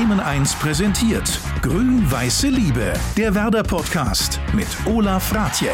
Bremen 0.00 0.20
1 0.20 0.54
präsentiert 0.54 1.38
Grün-Weiße 1.60 2.48
Liebe, 2.48 2.94
der 3.18 3.34
Werder-Podcast 3.34 4.40
mit 4.54 4.66
Olaf 4.86 5.34
Ratje. 5.34 5.72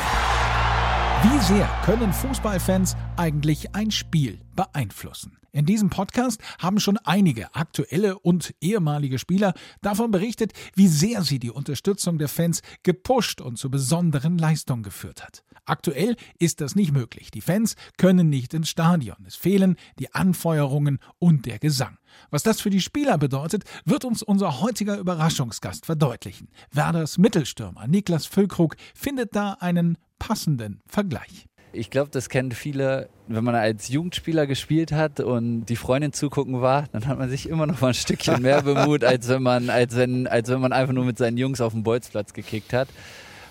Wie 1.22 1.38
sehr 1.44 1.70
können 1.84 2.12
Fußballfans 2.12 2.96
eigentlich 3.16 3.76
ein 3.76 3.92
Spiel 3.92 4.40
beeinflussen? 4.56 5.38
In 5.52 5.64
diesem 5.64 5.90
Podcast 5.90 6.40
haben 6.58 6.80
schon 6.80 6.98
einige 7.04 7.54
aktuelle 7.54 8.18
und 8.18 8.52
ehemalige 8.60 9.20
Spieler 9.20 9.54
davon 9.80 10.10
berichtet, 10.10 10.54
wie 10.74 10.88
sehr 10.88 11.22
sie 11.22 11.38
die 11.38 11.52
Unterstützung 11.52 12.18
der 12.18 12.28
Fans 12.28 12.62
gepusht 12.82 13.40
und 13.40 13.58
zu 13.58 13.70
besonderen 13.70 14.38
Leistungen 14.38 14.82
geführt 14.82 15.22
hat. 15.22 15.44
Aktuell 15.66 16.16
ist 16.38 16.60
das 16.60 16.76
nicht 16.76 16.92
möglich. 16.92 17.30
Die 17.30 17.40
Fans 17.40 17.76
können 17.98 18.30
nicht 18.30 18.54
ins 18.54 18.68
Stadion. 18.68 19.16
Es 19.26 19.36
fehlen 19.36 19.76
die 19.98 20.14
Anfeuerungen 20.14 21.00
und 21.18 21.44
der 21.44 21.58
Gesang. 21.58 21.98
Was 22.30 22.44
das 22.44 22.60
für 22.60 22.70
die 22.70 22.80
Spieler 22.80 23.18
bedeutet, 23.18 23.64
wird 23.84 24.04
uns 24.04 24.22
unser 24.22 24.60
heutiger 24.60 24.96
Überraschungsgast 24.96 25.84
verdeutlichen. 25.84 26.48
Werders 26.70 27.18
Mittelstürmer 27.18 27.86
Niklas 27.86 28.26
Füllkrug 28.26 28.76
findet 28.94 29.34
da 29.34 29.52
einen 29.60 29.98
passenden 30.18 30.80
Vergleich. 30.86 31.46
Ich 31.72 31.90
glaube, 31.90 32.10
das 32.10 32.30
kennen 32.30 32.52
viele, 32.52 33.10
wenn 33.26 33.44
man 33.44 33.54
als 33.54 33.88
Jugendspieler 33.88 34.46
gespielt 34.46 34.92
hat 34.92 35.20
und 35.20 35.66
die 35.66 35.76
Freundin 35.76 36.12
zugucken 36.12 36.62
war, 36.62 36.86
dann 36.92 37.06
hat 37.06 37.18
man 37.18 37.28
sich 37.28 37.48
immer 37.48 37.66
noch 37.66 37.80
mal 37.80 37.88
ein 37.88 37.94
Stückchen 37.94 38.40
mehr 38.40 38.62
bemut, 38.62 39.04
als 39.04 39.28
wenn 39.28 39.42
man, 39.42 39.68
als 39.68 39.94
wenn, 39.94 40.26
als 40.26 40.48
wenn 40.48 40.60
man 40.60 40.72
einfach 40.72 40.94
nur 40.94 41.04
mit 41.04 41.18
seinen 41.18 41.36
Jungs 41.36 41.60
auf 41.60 41.72
dem 41.72 41.82
Bolzplatz 41.82 42.32
gekickt 42.32 42.72
hat. 42.72 42.88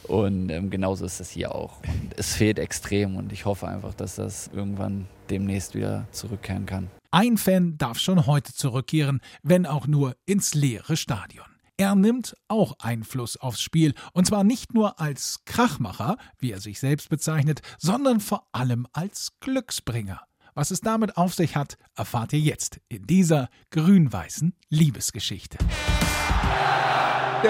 Und 0.08 0.50
ähm, 0.50 0.70
genauso 0.70 1.06
ist 1.06 1.20
das 1.20 1.30
hier 1.32 1.54
auch. 1.54 1.78
Und 1.88 2.18
es 2.18 2.36
fehlt 2.36 2.60
extrem 2.60 3.16
und 3.16 3.32
ich 3.32 3.46
hoffe 3.46 3.68
einfach, 3.68 3.94
dass 3.94 4.16
das 4.16 4.50
irgendwann 4.54 5.08
demnächst 5.30 5.76
wieder 5.76 6.08
zurückkehren 6.12 6.66
kann. 6.66 6.90
Ein 7.12 7.38
Fan 7.38 7.78
darf 7.78 7.98
schon 8.00 8.26
heute 8.26 8.54
zurückkehren, 8.54 9.22
wenn 9.42 9.66
auch 9.66 9.88
nur 9.88 10.16
ins 10.26 10.54
leere 10.54 10.98
Stadion. 10.98 11.46
Er 11.78 11.96
nimmt 11.96 12.38
auch 12.48 12.78
Einfluss 12.80 13.36
aufs 13.36 13.62
Spiel, 13.62 13.94
und 14.14 14.26
zwar 14.26 14.46
nicht 14.46 14.74
nur 14.74 15.00
als 15.00 15.42
Krachmacher, 15.46 16.18
wie 16.40 16.52
er 16.52 16.62
sich 16.62 16.80
selbst 16.80 17.10
bezeichnet, 17.10 17.62
sondern 17.78 18.22
vor 18.22 18.48
allem 18.54 18.88
als 18.94 19.34
Glücksbringer. 19.42 20.22
Was 20.54 20.72
es 20.72 20.80
damit 20.80 21.18
auf 21.18 21.34
sich 21.34 21.58
hat, 21.58 21.78
erfahrt 21.96 22.32
ihr 22.32 22.40
jetzt 22.40 22.80
in 22.88 23.06
dieser 23.08 23.50
grün-weißen 23.72 24.54
Liebesgeschichte. 24.70 25.58
Ja, 25.60 26.75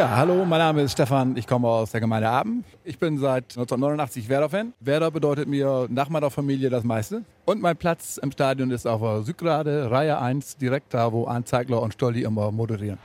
hallo, 0.03 0.43
mein 0.43 0.59
Name 0.59 0.81
ist 0.81 0.91
Stefan, 0.91 1.37
ich 1.37 1.47
komme 1.47 1.67
aus 1.67 1.91
der 1.91 2.01
Gemeinde 2.01 2.29
Aben. 2.29 2.65
Ich 2.83 2.99
bin 2.99 3.17
seit 3.17 3.43
1989 3.43 4.27
Werder-Fan. 4.27 4.73
Werder 4.81 5.09
bedeutet 5.09 5.47
mir 5.47 5.87
nach 5.89 6.09
meiner 6.09 6.29
Familie 6.29 6.69
das 6.69 6.83
meiste. 6.83 7.23
Und 7.45 7.61
mein 7.61 7.77
Platz 7.77 8.17
im 8.17 8.31
Stadion 8.31 8.71
ist 8.71 8.85
auf 8.85 9.01
der 9.01 9.23
Südgrade, 9.23 9.89
Reihe 9.89 10.19
1, 10.19 10.57
direkt 10.57 10.93
da, 10.93 11.13
wo 11.13 11.27
Arndt 11.27 11.47
Zeigler 11.47 11.81
und 11.81 11.93
Stolli 11.93 12.23
immer 12.23 12.51
moderieren. 12.51 12.99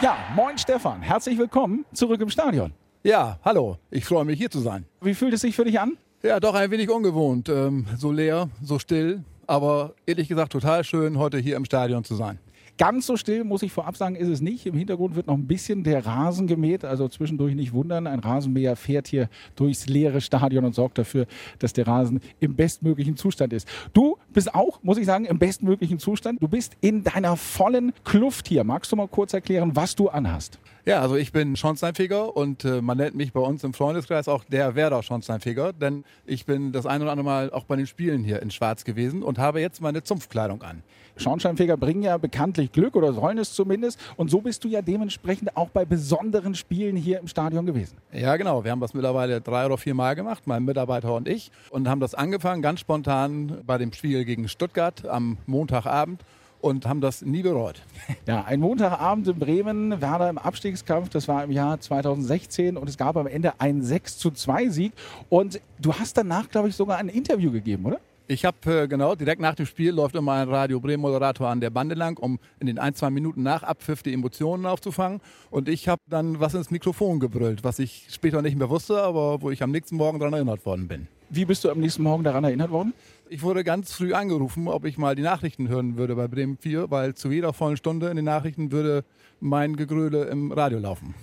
Ja, 0.00 0.16
moin 0.34 0.58
Stefan, 0.58 1.00
herzlich 1.00 1.38
willkommen 1.38 1.84
zurück 1.92 2.20
im 2.20 2.30
Stadion. 2.30 2.72
Ja, 3.04 3.38
hallo, 3.44 3.78
ich 3.90 4.04
freue 4.04 4.24
mich 4.24 4.38
hier 4.38 4.50
zu 4.50 4.58
sein. 4.60 4.84
Wie 5.00 5.14
fühlt 5.14 5.32
es 5.32 5.42
sich 5.42 5.54
für 5.54 5.64
dich 5.64 5.78
an? 5.78 5.96
Ja, 6.22 6.40
doch 6.40 6.54
ein 6.54 6.70
wenig 6.72 6.90
ungewohnt. 6.90 7.48
Ähm, 7.48 7.86
so 7.96 8.10
leer, 8.10 8.48
so 8.62 8.80
still, 8.80 9.22
aber 9.46 9.94
ehrlich 10.06 10.28
gesagt 10.28 10.52
total 10.52 10.82
schön, 10.82 11.18
heute 11.18 11.38
hier 11.38 11.56
im 11.56 11.64
Stadion 11.64 12.02
zu 12.02 12.16
sein. 12.16 12.40
Ganz 12.78 13.06
so 13.06 13.16
still, 13.16 13.42
muss 13.42 13.64
ich 13.64 13.72
vorab 13.72 13.96
sagen, 13.96 14.14
ist 14.14 14.28
es 14.28 14.40
nicht. 14.40 14.64
Im 14.64 14.76
Hintergrund 14.76 15.16
wird 15.16 15.26
noch 15.26 15.34
ein 15.34 15.48
bisschen 15.48 15.82
der 15.82 16.06
Rasen 16.06 16.46
gemäht, 16.46 16.84
also 16.84 17.08
zwischendurch 17.08 17.56
nicht 17.56 17.72
wundern. 17.72 18.06
Ein 18.06 18.20
Rasenmäher 18.20 18.76
fährt 18.76 19.08
hier 19.08 19.28
durchs 19.56 19.88
leere 19.88 20.20
Stadion 20.20 20.64
und 20.64 20.76
sorgt 20.76 20.96
dafür, 20.96 21.26
dass 21.58 21.72
der 21.72 21.88
Rasen 21.88 22.20
im 22.38 22.54
bestmöglichen 22.54 23.16
Zustand 23.16 23.52
ist. 23.52 23.66
Du 23.94 24.16
bist 24.32 24.54
auch, 24.54 24.80
muss 24.84 24.96
ich 24.96 25.06
sagen, 25.06 25.24
im 25.24 25.40
bestmöglichen 25.40 25.98
Zustand. 25.98 26.40
Du 26.40 26.46
bist 26.46 26.76
in 26.80 27.02
deiner 27.02 27.36
vollen 27.36 27.92
Kluft 28.04 28.46
hier. 28.46 28.62
Magst 28.62 28.92
du 28.92 28.96
mal 28.96 29.08
kurz 29.08 29.34
erklären, 29.34 29.74
was 29.74 29.96
du 29.96 30.08
anhast? 30.08 30.60
Ja, 30.88 31.02
also 31.02 31.16
ich 31.16 31.32
bin 31.32 31.54
Schornsteinfeger 31.54 32.34
und 32.34 32.64
äh, 32.64 32.80
man 32.80 32.96
nennt 32.96 33.14
mich 33.14 33.34
bei 33.34 33.40
uns 33.40 33.62
im 33.62 33.74
Freundeskreis 33.74 34.26
auch 34.26 34.44
der 34.44 34.74
Werder 34.74 35.02
Schornsteinfeger, 35.02 35.74
denn 35.74 36.02
ich 36.24 36.46
bin 36.46 36.72
das 36.72 36.86
ein 36.86 37.02
oder 37.02 37.10
andere 37.10 37.26
Mal 37.26 37.52
auch 37.52 37.64
bei 37.64 37.76
den 37.76 37.86
Spielen 37.86 38.24
hier 38.24 38.40
in 38.40 38.50
Schwarz 38.50 38.84
gewesen 38.84 39.22
und 39.22 39.36
habe 39.36 39.60
jetzt 39.60 39.82
meine 39.82 40.02
Zunftkleidung 40.02 40.62
an. 40.62 40.82
Schornsteinfeger 41.18 41.76
bringen 41.76 42.02
ja 42.02 42.16
bekanntlich 42.16 42.72
Glück 42.72 42.96
oder 42.96 43.12
sollen 43.12 43.38
es 43.38 43.52
zumindest. 43.52 43.98
Und 44.16 44.30
so 44.30 44.40
bist 44.40 44.64
du 44.64 44.68
ja 44.68 44.82
dementsprechend 44.82 45.56
auch 45.56 45.68
bei 45.68 45.84
besonderen 45.84 46.54
Spielen 46.54 46.96
hier 46.96 47.20
im 47.20 47.28
Stadion 47.28 47.66
gewesen. 47.66 47.96
Ja, 48.12 48.36
genau. 48.36 48.64
Wir 48.64 48.70
haben 48.70 48.80
das 48.80 48.94
mittlerweile 48.94 49.40
drei 49.40 49.66
oder 49.66 49.78
vier 49.78 49.94
Mal 49.94 50.14
gemacht, 50.14 50.44
mein 50.46 50.64
Mitarbeiter 50.64 51.14
und 51.14 51.28
ich. 51.28 51.50
Und 51.70 51.88
haben 51.88 52.00
das 52.00 52.14
angefangen 52.14 52.62
ganz 52.62 52.80
spontan 52.80 53.58
bei 53.66 53.78
dem 53.78 53.92
Spiel 53.92 54.24
gegen 54.24 54.48
Stuttgart 54.48 55.06
am 55.06 55.38
Montagabend 55.46 56.22
und 56.60 56.86
haben 56.86 57.00
das 57.00 57.22
nie 57.22 57.42
bereut. 57.42 57.82
Ja, 58.26 58.44
ein 58.44 58.60
Montagabend 58.60 59.28
in 59.28 59.38
Bremen, 59.38 60.00
Werder 60.00 60.28
im 60.28 60.38
Abstiegskampf, 60.38 61.08
das 61.08 61.28
war 61.28 61.44
im 61.44 61.50
Jahr 61.50 61.80
2016 61.80 62.76
und 62.76 62.88
es 62.88 62.98
gab 62.98 63.16
am 63.16 63.26
Ende 63.26 63.58
einen 63.58 63.82
6 63.82 64.18
zu 64.18 64.30
2 64.30 64.68
Sieg 64.68 64.92
und 65.30 65.60
du 65.78 65.94
hast 65.94 66.16
danach, 66.16 66.48
glaube 66.48 66.68
ich, 66.68 66.76
sogar 66.76 66.98
ein 66.98 67.08
Interview 67.08 67.50
gegeben, 67.50 67.86
oder? 67.86 68.00
Ich 68.30 68.44
habe, 68.44 68.82
äh, 68.82 68.86
genau, 68.88 69.14
direkt 69.14 69.40
nach 69.40 69.54
dem 69.54 69.64
Spiel 69.64 69.90
läuft 69.90 70.14
immer 70.14 70.34
ein 70.34 70.50
Radio 70.50 70.80
Bremen-Moderator 70.80 71.48
an 71.48 71.62
der 71.62 71.70
Bande 71.70 71.94
lang, 71.94 72.18
um 72.18 72.38
in 72.60 72.66
den 72.66 72.78
ein, 72.78 72.94
zwei 72.94 73.08
Minuten 73.08 73.42
nach 73.42 73.62
Abpfiff 73.62 74.02
die 74.02 74.12
Emotionen 74.12 74.66
aufzufangen. 74.66 75.22
Und 75.50 75.66
ich 75.66 75.88
habe 75.88 76.02
dann 76.06 76.38
was 76.38 76.52
ins 76.52 76.70
Mikrofon 76.70 77.20
gebrüllt, 77.20 77.64
was 77.64 77.78
ich 77.78 78.06
später 78.10 78.42
nicht 78.42 78.58
mehr 78.58 78.68
wusste, 78.68 79.00
aber 79.02 79.40
wo 79.40 79.50
ich 79.50 79.62
am 79.62 79.70
nächsten 79.70 79.96
Morgen 79.96 80.18
daran 80.18 80.34
erinnert 80.34 80.66
worden 80.66 80.88
bin. 80.88 81.08
Wie 81.30 81.46
bist 81.46 81.64
du 81.64 81.70
am 81.70 81.80
nächsten 81.80 82.02
Morgen 82.02 82.22
daran 82.22 82.44
erinnert 82.44 82.70
worden? 82.70 82.92
Ich 83.30 83.42
wurde 83.42 83.64
ganz 83.64 83.94
früh 83.94 84.12
angerufen, 84.12 84.68
ob 84.68 84.84
ich 84.84 84.98
mal 84.98 85.14
die 85.14 85.22
Nachrichten 85.22 85.68
hören 85.68 85.96
würde 85.96 86.14
bei 86.14 86.28
Bremen 86.28 86.58
4, 86.58 86.90
weil 86.90 87.14
zu 87.14 87.30
jeder 87.30 87.54
vollen 87.54 87.78
Stunde 87.78 88.10
in 88.10 88.16
den 88.16 88.26
Nachrichten 88.26 88.72
würde 88.72 89.04
mein 89.40 89.74
Gegröle 89.74 90.24
im 90.24 90.52
Radio 90.52 90.78
laufen. 90.78 91.14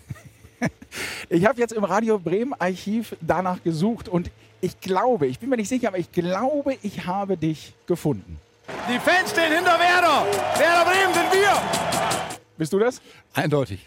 Ich 1.27 1.45
habe 1.45 1.59
jetzt 1.59 1.73
im 1.73 1.83
Radio 1.83 2.17
Bremen 2.19 2.53
Archiv 2.53 3.15
danach 3.19 3.61
gesucht 3.63 4.07
und 4.07 4.31
ich 4.61 4.79
glaube, 4.79 5.27
ich 5.27 5.39
bin 5.39 5.49
mir 5.49 5.57
nicht 5.57 5.69
sicher, 5.69 5.89
aber 5.89 5.99
ich 5.99 6.11
glaube, 6.11 6.77
ich 6.81 7.05
habe 7.05 7.37
dich 7.37 7.73
gefunden. 7.87 8.39
Die 8.89 8.99
Fans 8.99 9.31
stehen 9.31 9.53
hinter 9.53 9.79
Werder. 9.79 10.25
Werder 10.57 10.85
Bremen 10.85 11.13
sind 11.13 11.31
wir. 11.31 11.61
Bist 12.57 12.73
du 12.73 12.79
das? 12.79 13.01
Eindeutig. 13.33 13.85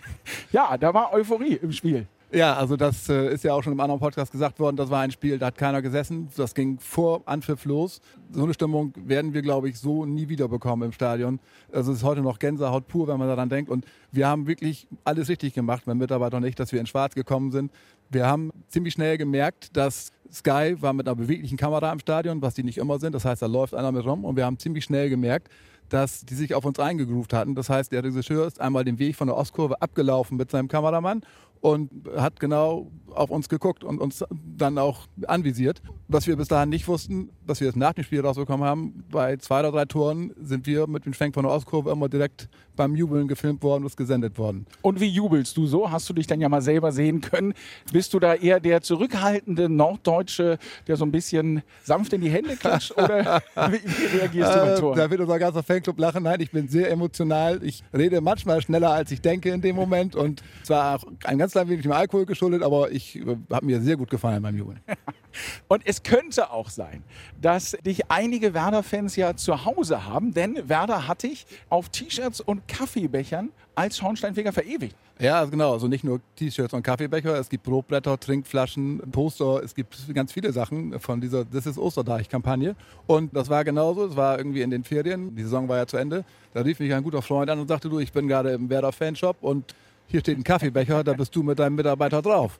Ja, 0.52 0.76
da 0.76 0.92
war 0.92 1.12
Euphorie 1.12 1.54
im 1.54 1.72
Spiel. 1.72 2.06
Ja, 2.30 2.54
also 2.56 2.76
das 2.76 3.08
äh, 3.08 3.32
ist 3.32 3.42
ja 3.42 3.54
auch 3.54 3.62
schon 3.62 3.72
im 3.72 3.80
anderen 3.80 4.00
Podcast 4.00 4.30
gesagt 4.30 4.60
worden. 4.60 4.76
Das 4.76 4.90
war 4.90 5.00
ein 5.00 5.10
Spiel, 5.10 5.38
da 5.38 5.46
hat 5.46 5.56
keiner 5.56 5.80
gesessen. 5.80 6.28
Das 6.36 6.54
ging 6.54 6.78
vor 6.78 7.22
Anpfiff 7.24 7.64
los. 7.64 8.02
So 8.32 8.44
eine 8.44 8.52
Stimmung 8.52 8.92
werden 8.96 9.32
wir, 9.32 9.40
glaube 9.40 9.70
ich, 9.70 9.78
so 9.78 10.04
nie 10.04 10.28
wieder 10.28 10.46
bekommen 10.46 10.82
im 10.82 10.92
Stadion. 10.92 11.40
Also 11.72 11.90
es 11.90 11.98
ist 11.98 12.04
heute 12.04 12.20
noch 12.20 12.38
Gänsehaut 12.38 12.86
pur, 12.86 13.08
wenn 13.08 13.18
man 13.18 13.28
daran 13.28 13.48
denkt. 13.48 13.70
Und 13.70 13.86
wir 14.12 14.28
haben 14.28 14.46
wirklich 14.46 14.86
alles 15.04 15.30
richtig 15.30 15.54
gemacht, 15.54 15.84
mein 15.86 15.96
Mitarbeiter 15.96 16.36
und 16.36 16.44
ich, 16.44 16.54
dass 16.54 16.70
wir 16.70 16.80
in 16.80 16.86
Schwarz 16.86 17.14
gekommen 17.14 17.50
sind. 17.50 17.72
Wir 18.10 18.26
haben 18.26 18.52
ziemlich 18.68 18.92
schnell 18.92 19.16
gemerkt, 19.16 19.74
dass 19.74 20.12
Sky 20.32 20.76
war 20.80 20.92
mit 20.92 21.06
einer 21.06 21.16
beweglichen 21.16 21.56
Kamera 21.56 21.92
im 21.92 22.00
Stadion, 22.00 22.42
was 22.42 22.54
die 22.54 22.62
nicht 22.62 22.78
immer 22.78 22.98
sind. 22.98 23.14
Das 23.14 23.24
heißt, 23.24 23.42
da 23.42 23.46
läuft 23.46 23.74
einer 23.74 23.92
mit 23.92 24.04
rum. 24.04 24.24
Und 24.24 24.36
wir 24.36 24.44
haben 24.44 24.58
ziemlich 24.58 24.84
schnell 24.84 25.08
gemerkt, 25.08 25.48
dass 25.88 26.24
die 26.24 26.34
sich 26.34 26.54
auf 26.54 26.64
uns 26.64 26.78
eingegroovt 26.78 27.32
hatten. 27.32 27.54
Das 27.54 27.70
heißt, 27.70 27.92
der 27.92 28.04
Regisseur 28.04 28.46
ist 28.46 28.60
einmal 28.60 28.84
den 28.84 28.98
Weg 28.98 29.16
von 29.16 29.28
der 29.28 29.36
Ostkurve 29.36 29.80
abgelaufen 29.80 30.36
mit 30.36 30.50
seinem 30.50 30.68
Kameramann 30.68 31.22
und 31.60 31.90
hat 32.16 32.38
genau 32.40 32.90
auf 33.10 33.30
uns 33.30 33.48
geguckt 33.48 33.82
und 33.82 34.00
uns 34.00 34.24
dann 34.30 34.78
auch 34.78 35.06
anvisiert. 35.26 35.82
Was 36.06 36.26
wir 36.26 36.36
bis 36.36 36.48
dahin 36.48 36.68
nicht 36.68 36.86
wussten, 36.86 37.30
dass 37.46 37.60
wir 37.60 37.68
es 37.68 37.76
nach 37.76 37.92
dem 37.92 38.04
Spiel 38.04 38.20
rausbekommen 38.20 38.66
haben, 38.66 39.04
bei 39.10 39.36
zwei 39.38 39.60
oder 39.60 39.72
drei 39.72 39.84
Toren 39.86 40.32
sind 40.40 40.66
wir 40.66 40.86
mit 40.86 41.04
dem 41.04 41.14
Schwenk 41.14 41.34
von 41.34 41.44
der 41.44 41.52
Ostkurve 41.52 41.90
immer 41.90 42.08
direkt 42.08 42.48
beim 42.76 42.94
Jubeln 42.94 43.26
gefilmt 43.26 43.62
worden 43.62 43.84
und 43.84 43.96
gesendet 43.96 44.38
worden. 44.38 44.66
Und 44.82 45.00
wie 45.00 45.08
jubelst 45.08 45.56
du 45.56 45.66
so? 45.66 45.90
Hast 45.90 46.08
du 46.08 46.14
dich 46.14 46.26
dann 46.26 46.40
ja 46.40 46.48
mal 46.48 46.62
selber 46.62 46.92
sehen 46.92 47.20
können? 47.20 47.54
Bist 47.92 48.14
du 48.14 48.20
da 48.20 48.34
eher 48.34 48.60
der 48.60 48.82
zurückhaltende 48.82 49.68
Norddeutsche, 49.68 50.17
der 50.26 50.96
so 50.96 51.04
ein 51.04 51.12
bisschen 51.12 51.62
sanft 51.84 52.12
in 52.12 52.20
die 52.20 52.30
Hände 52.30 52.56
klatscht? 52.56 52.92
Oder 52.92 53.42
wie, 53.70 53.80
wie 53.84 54.16
reagierst 54.18 54.54
du 54.54 54.58
beim 54.58 54.68
Äh, 54.68 54.78
Tor? 54.80 54.96
Da 54.96 55.10
wird 55.10 55.20
unser 55.20 55.38
ganzer 55.38 55.62
Fanclub 55.62 55.98
lachen. 55.98 56.22
Nein, 56.22 56.40
ich 56.40 56.50
bin 56.50 56.68
sehr 56.68 56.90
emotional. 56.90 57.62
Ich 57.62 57.82
rede 57.96 58.20
manchmal 58.20 58.60
schneller, 58.62 58.90
als 58.90 59.10
ich 59.10 59.20
denke 59.20 59.50
in 59.50 59.60
dem 59.60 59.76
Moment. 59.76 60.14
Und 60.14 60.42
zwar 60.62 60.96
auch 60.96 61.04
ein 61.24 61.38
ganz 61.38 61.52
klein 61.52 61.68
wenig 61.68 61.82
dem 61.82 61.92
Alkohol 61.92 62.26
geschuldet, 62.26 62.62
aber 62.62 62.90
ich 62.90 63.16
äh, 63.16 63.36
habe 63.52 63.66
mir 63.66 63.80
sehr 63.80 63.96
gut 63.96 64.10
gefallen 64.10 64.42
beim 64.42 64.56
Jubeln. 64.56 64.80
Und 65.68 65.82
es 65.84 66.02
könnte 66.02 66.50
auch 66.50 66.70
sein, 66.70 67.04
dass 67.40 67.72
dich 67.84 68.10
einige 68.10 68.54
Werder-Fans 68.54 69.14
ja 69.16 69.36
zu 69.36 69.64
Hause 69.64 70.06
haben, 70.06 70.32
denn 70.32 70.68
Werder 70.68 71.06
hat 71.06 71.22
dich 71.22 71.46
auf 71.68 71.90
T-Shirts 71.90 72.40
und 72.40 72.66
Kaffeebechern 72.66 73.50
als 73.78 73.96
Schornsteinfeger 73.96 74.52
verewigt. 74.52 74.96
Ja, 75.20 75.44
genau. 75.44 75.72
Also 75.72 75.86
nicht 75.86 76.02
nur 76.02 76.20
T-Shirts 76.36 76.74
und 76.74 76.82
Kaffeebecher, 76.82 77.38
es 77.38 77.48
gibt 77.48 77.62
Brotblätter, 77.62 78.18
Trinkflaschen, 78.18 79.00
Poster, 79.12 79.62
es 79.62 79.74
gibt 79.74 79.96
ganz 80.14 80.32
viele 80.32 80.52
Sachen 80.52 80.98
von 80.98 81.20
dieser 81.20 81.44
Das 81.44 81.64
ist 81.64 81.78
Osterdeich-Kampagne. 81.78 82.74
Und 83.06 83.34
das 83.34 83.48
war 83.48 83.64
genauso, 83.64 84.06
es 84.06 84.16
war 84.16 84.38
irgendwie 84.38 84.62
in 84.62 84.70
den 84.70 84.82
Ferien, 84.82 85.34
die 85.36 85.42
Saison 85.42 85.68
war 85.68 85.76
ja 85.76 85.86
zu 85.86 85.96
Ende. 85.96 86.24
Da 86.54 86.62
rief 86.62 86.80
mich 86.80 86.92
ein 86.92 87.04
guter 87.04 87.22
Freund 87.22 87.48
an 87.50 87.60
und 87.60 87.68
sagte, 87.68 87.88
du, 87.88 88.00
ich 88.00 88.12
bin 88.12 88.26
gerade 88.26 88.50
im 88.50 88.68
Werder-Fanshop 88.68 89.36
und 89.42 89.74
hier 90.08 90.20
steht 90.20 90.38
ein 90.38 90.44
Kaffeebecher, 90.44 91.04
da 91.04 91.12
bist 91.12 91.34
du 91.36 91.42
mit 91.44 91.58
deinem 91.58 91.76
Mitarbeiter 91.76 92.20
drauf. 92.20 92.58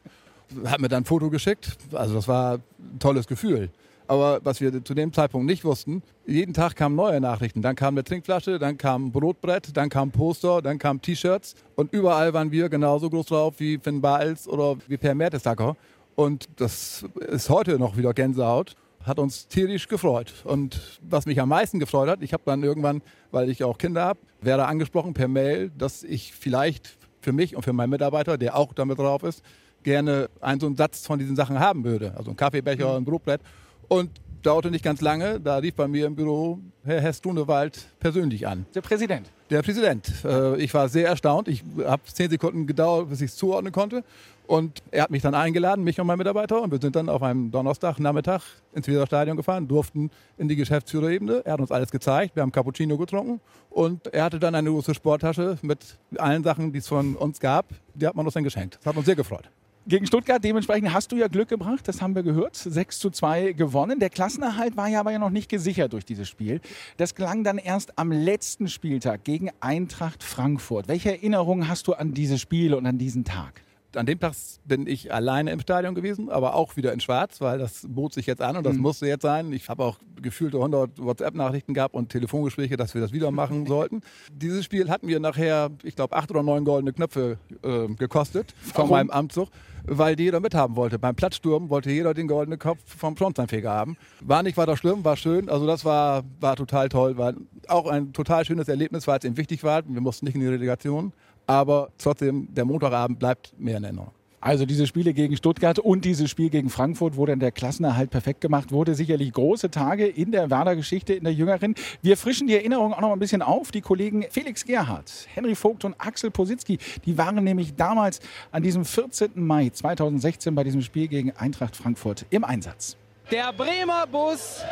Hat 0.67 0.81
mir 0.81 0.89
dann 0.89 1.03
ein 1.03 1.07
Foto 1.07 1.31
geschickt, 1.31 1.77
also 1.93 2.15
das 2.15 2.29
war 2.29 2.55
ein 2.55 2.99
tolles 3.01 3.27
Gefühl. 3.27 3.71
Aber 4.09 4.41
was 4.43 4.61
wir 4.63 4.83
zu 4.83 4.95
dem 4.95 5.13
Zeitpunkt 5.13 5.47
nicht 5.47 5.65
wussten, 5.65 6.03
jeden 6.27 6.55
Tag 6.55 6.75
kamen 6.77 6.97
neue 6.97 7.21
Nachrichten. 7.21 7.61
Dann 7.61 7.77
kam 7.77 7.95
eine 7.95 8.05
Trinkflasche, 8.05 8.59
dann 8.59 8.79
kam 8.79 9.07
ein 9.07 9.13
Brotbrett, 9.13 9.77
dann 9.77 9.91
kam 9.91 10.11
Poster, 10.11 10.63
dann 10.63 10.79
kamen 10.79 11.03
T-Shirts. 11.03 11.55
Und 11.77 11.93
überall 11.93 12.33
waren 12.33 12.51
wir 12.51 12.71
genauso 12.71 13.11
groß 13.11 13.27
drauf 13.27 13.55
wie 13.59 13.79
Finn 13.79 14.01
Balz 14.01 14.49
oder 14.49 14.77
wie 14.89 14.97
Per 14.97 15.15
Mertesacker. 15.15 15.77
Und 16.17 16.49
das 16.57 17.05
ist 17.29 17.51
heute 17.51 17.79
noch 17.79 17.99
wieder 17.99 18.15
Gänsehaut. 18.15 18.75
Hat 19.05 19.19
uns 19.19 19.47
tierisch 19.47 19.89
gefreut. 19.89 20.33
Und 20.45 21.01
was 21.03 21.27
mich 21.27 21.39
am 21.41 21.51
meisten 21.51 21.79
gefreut 21.79 22.09
hat, 22.09 22.23
ich 22.23 22.33
habe 22.33 22.43
dann 22.47 22.63
irgendwann, 22.63 23.03
weil 23.31 23.51
ich 23.51 23.63
auch 23.63 23.77
Kinder 23.77 24.05
habe, 24.05 24.21
wäre 24.41 24.67
angesprochen 24.67 25.13
per 25.13 25.29
Mail, 25.29 25.71
dass 25.77 26.03
ich 26.03 26.33
vielleicht 26.33 26.97
für 27.21 27.33
mich 27.33 27.55
und 27.55 27.63
für 27.63 27.75
meinen 27.75 27.91
Mitarbeiter, 27.91 28.39
der 28.39 28.57
auch 28.57 28.73
damit 28.73 28.99
drauf 28.99 29.23
ist, 29.23 29.43
gerne 29.83 30.29
einen 30.41 30.61
so 30.61 30.67
einen 30.67 30.77
Satz 30.77 31.07
von 31.07 31.19
diesen 31.19 31.37
Sachen 31.37 31.61
haben 31.61 31.85
würde. 31.85 32.15
Also 32.17 32.31
ein 32.31 32.37
Kaffeebecher, 32.37 32.97
ein 32.97 33.05
Brotbrett. 33.05 33.43
Und 33.89 34.11
dauerte 34.43 34.71
nicht 34.71 34.85
ganz 34.85 35.01
lange, 35.01 35.41
da 35.41 35.57
rief 35.57 35.75
bei 35.75 35.89
mir 35.89 36.07
im 36.07 36.15
Büro 36.15 36.59
Herr 36.85 37.01
Hess 37.01 37.21
Dunewald 37.21 37.87
persönlich 37.99 38.47
an. 38.47 38.67
Der 38.75 38.81
Präsident. 38.81 39.31
Der 39.51 39.63
Präsident. 39.63 40.13
Äh, 40.25 40.57
ich 40.57 40.73
war 40.75 40.89
sehr 40.89 41.09
erstaunt. 41.09 41.49
Ich 41.49 41.63
habe 41.85 42.03
zehn 42.05 42.31
Sekunden 42.31 42.67
gedauert, 42.67 43.09
bis 43.09 43.21
ich 43.21 43.31
es 43.31 43.37
zuordnen 43.37 43.73
konnte. 43.73 44.05
Und 44.47 44.83
er 44.91 45.03
hat 45.03 45.11
mich 45.11 45.21
dann 45.21 45.35
eingeladen, 45.35 45.85
mich 45.85 46.01
und 46.01 46.07
meinen 46.07 46.19
Mitarbeiter. 46.19 46.63
Und 46.63 46.71
wir 46.71 46.81
sind 46.81 46.97
dann 46.97 47.11
auf 47.11 47.23
einem 47.23 47.51
Donnerstagnachmittag 47.51 48.43
ins 48.73 48.89
Weserstadion 48.89 49.37
gefahren, 49.37 49.69
durften 49.69 50.11
in 50.39 50.49
die 50.49 50.57
Geschäftsführerebene. 50.57 51.43
Er 51.45 51.55
hat 51.55 51.61
uns 51.61 51.71
alles 51.71 51.91
gezeigt. 51.91 52.35
Wir 52.35 52.43
haben 52.43 52.53
Cappuccino 52.53 52.97
getrunken. 52.97 53.41
Und 53.69 54.07
er 54.07 54.25
hatte 54.25 54.39
dann 54.39 54.55
eine 54.55 54.71
große 54.71 54.95
Sporttasche 54.95 55.59
mit 55.61 55.99
allen 56.17 56.43
Sachen, 56.45 56.73
die 56.73 56.79
es 56.79 56.89
von 56.89 57.17
uns 57.17 57.41
gab. 57.41 57.67
Die 57.95 58.07
hat 58.07 58.15
man 58.15 58.25
uns 58.25 58.35
dann 58.35 58.45
geschenkt. 58.45 58.79
Das 58.79 58.87
hat 58.87 58.97
uns 58.97 59.05
sehr 59.05 59.17
gefreut. 59.17 59.51
Gegen 59.89 60.07
Stuttgart, 60.07 60.45
dementsprechend 60.45 60.93
hast 60.93 61.13
du 61.13 61.17
ja 61.17 61.29
Glück 61.29 61.49
gebracht, 61.49 61.89
das 61.89 62.03
haben 62.03 62.15
wir 62.15 62.23
gehört. 62.23 62.55
6 62.57 62.99
zu 62.99 63.09
2 63.09 63.53
gewonnen. 63.53 63.99
Der 63.99 64.11
Klassenerhalt 64.11 64.77
war 64.77 64.87
ja 64.87 65.01
aber 65.01 65.13
ja 65.13 65.19
noch 65.19 65.31
nicht 65.31 65.49
gesichert 65.49 65.95
durch 65.95 66.05
dieses 66.05 66.29
Spiel. 66.29 66.61
Das 66.99 67.15
gelang 67.15 67.43
dann 67.43 67.57
erst 67.57 67.99
am 67.99 68.13
letzten 68.13 68.69
Spieltag 68.69 69.25
gegen 69.25 69.49
Eintracht 69.61 70.23
Frankfurt. 70.23 70.89
Welche 70.89 71.13
Erinnerungen 71.13 71.69
hast 71.69 71.89
du 71.89 71.95
an 71.95 72.13
dieses 72.13 72.39
Spiel 72.39 72.75
und 72.75 72.85
an 72.85 72.99
diesen 72.99 73.25
Tag? 73.25 73.63
An 73.99 74.07
dem 74.07 74.21
Tag 74.21 74.35
bin 74.65 74.87
ich 74.87 75.13
alleine 75.13 75.51
im 75.51 75.61
Stadion 75.61 75.95
gewesen, 75.95 76.31
aber 76.31 76.55
auch 76.55 76.77
wieder 76.77 76.93
in 76.93 77.01
Schwarz, 77.01 77.41
weil 77.41 77.59
das 77.59 77.87
bot 77.89 78.15
sich 78.15 78.27
jetzt 78.27 78.41
an 78.41 78.57
und 78.57 78.65
das 78.65 78.77
mhm. 78.77 78.83
musste 78.83 79.07
jetzt 79.07 79.23
sein. 79.23 79.53
Ich 79.53 79.69
habe 79.69 79.85
auch 79.85 79.99
gefühlte 80.21 80.59
100 80.59 80.99
WhatsApp-Nachrichten 80.99 81.75
gehabt 81.75 81.95
und 81.95 82.11
Telefongespräche, 82.11 82.77
dass 82.77 82.95
wir 82.95 83.01
das 83.01 83.13
wieder 83.13 83.31
machen 83.31 83.67
sollten. 83.69 84.01
Dieses 84.33 84.65
Spiel 84.65 84.89
hat 84.89 85.03
mir 85.03 85.21
nachher, 85.21 85.71
ich 85.83 85.97
glaube, 85.97 86.17
acht 86.17 86.31
oder 86.31 86.43
neun 86.43 86.65
goldene 86.65 86.93
Knöpfe 86.93 87.39
äh, 87.63 87.89
gekostet 87.95 88.55
Warum? 88.73 88.89
von 88.89 88.97
meinem 88.97 89.11
Amtszug 89.11 89.49
weil 89.91 90.19
jeder 90.21 90.41
mithaben 90.41 90.77
wollte. 90.77 90.99
Beim 90.99 91.15
Platzsturm 91.15 91.71
wollte 91.71 91.91
jeder 91.91 92.13
den 92.13 92.29
goldenen 92.29 92.59
Kopf 92.59 92.81
vom 92.85 93.17
Schornsteinfeger 93.17 93.71
haben. 93.71 93.97
War 94.21 94.43
nicht 94.43 94.57
weiter 94.57 94.77
schlimm, 94.77 95.05
war 95.05 95.17
schön. 95.17 95.49
Also 95.49 95.67
das 95.67 95.85
war, 95.85 96.25
war 96.41 96.57
total 96.57 96.89
toll. 96.89 97.17
War 97.17 97.33
auch 97.69 97.87
ein 97.87 98.13
total 98.13 98.45
schönes 98.45 98.69
Erlebnis, 98.69 99.07
weil 99.07 99.19
es 99.19 99.25
eben 99.25 99.37
wichtig 99.37 99.65
war. 99.65 99.83
Wir 99.87 100.01
mussten 100.01 100.27
nicht 100.27 100.35
in 100.35 100.41
die 100.41 100.47
Relegation 100.47 101.13
aber 101.49 101.89
trotzdem, 101.99 102.47
der 102.55 102.65
Montagabend 102.65 103.19
bleibt 103.19 103.53
mehr 103.59 103.79
in 103.79 103.85
Erinnerung. 103.85 104.13
Also 104.41 104.67
diese 104.67 104.87
Spiele 104.87 105.15
gegen 105.15 105.37
Stuttgart 105.37 105.81
und 105.81 106.05
dieses 106.05 106.31
Spiel 106.31 106.49
gegen 106.49 106.71
Frankfurt, 106.71 107.17
wo 107.17 107.27
dann 107.27 107.41
der 107.41 107.51
Klassenerhalt 107.51 108.11
perfekt 108.11 108.41
gemacht 108.41 108.71
wurde, 108.71 108.95
sicherlich 108.95 109.33
große 109.33 109.69
Tage 109.71 110.07
in 110.07 110.31
der 110.31 110.49
Werder-Geschichte, 110.49 111.15
in 111.15 111.25
der 111.25 111.33
Jüngeren. 111.33 111.75
Wir 112.03 112.17
frischen 112.17 112.47
die 112.47 112.55
Erinnerung 112.55 112.93
auch 112.93 113.01
noch 113.01 113.13
ein 113.13 113.19
bisschen 113.19 113.43
auf. 113.43 113.73
Die 113.73 113.81
Kollegen 113.81 114.25
Felix 114.31 114.65
Gerhardt, 114.65 115.27
Henry 115.35 115.57
Vogt 115.57 115.85
und 115.85 115.95
Axel 115.99 116.31
Positzky, 116.31 116.79
die 117.05 117.19
waren 117.19 117.43
nämlich 117.43 117.75
damals 117.75 118.21
an 118.53 118.63
diesem 118.63 118.85
14. 118.85 119.31
Mai 119.35 119.71
2016 119.71 120.55
bei 120.55 120.63
diesem 120.63 120.83
Spiel 120.83 121.09
gegen 121.09 121.33
Eintracht 121.33 121.75
Frankfurt 121.75 122.25
im 122.31 122.45
Einsatz. 122.45 122.97
Der 123.33 123.53
Bremer 123.53 124.07
Bus 124.07 124.63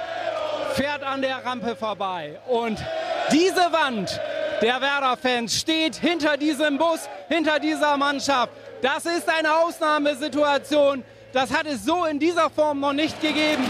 fährt 0.74 1.02
an 1.02 1.22
der 1.22 1.44
Rampe 1.44 1.74
vorbei 1.74 2.38
und 2.48 2.78
diese 3.32 3.56
Wand 3.72 4.20
der 4.60 4.80
Werder-Fans 4.80 5.60
steht 5.60 5.96
hinter 5.96 6.36
diesem 6.36 6.78
Bus, 6.78 7.08
hinter 7.28 7.58
dieser 7.58 7.96
Mannschaft. 7.96 8.52
Das 8.82 9.06
ist 9.06 9.28
eine 9.28 9.54
Ausnahmesituation. 9.56 11.04
Das 11.32 11.52
hat 11.52 11.66
es 11.66 11.84
so 11.84 12.04
in 12.04 12.18
dieser 12.18 12.48
Form 12.50 12.80
noch 12.80 12.92
nicht 12.92 13.20
gegeben. 13.20 13.64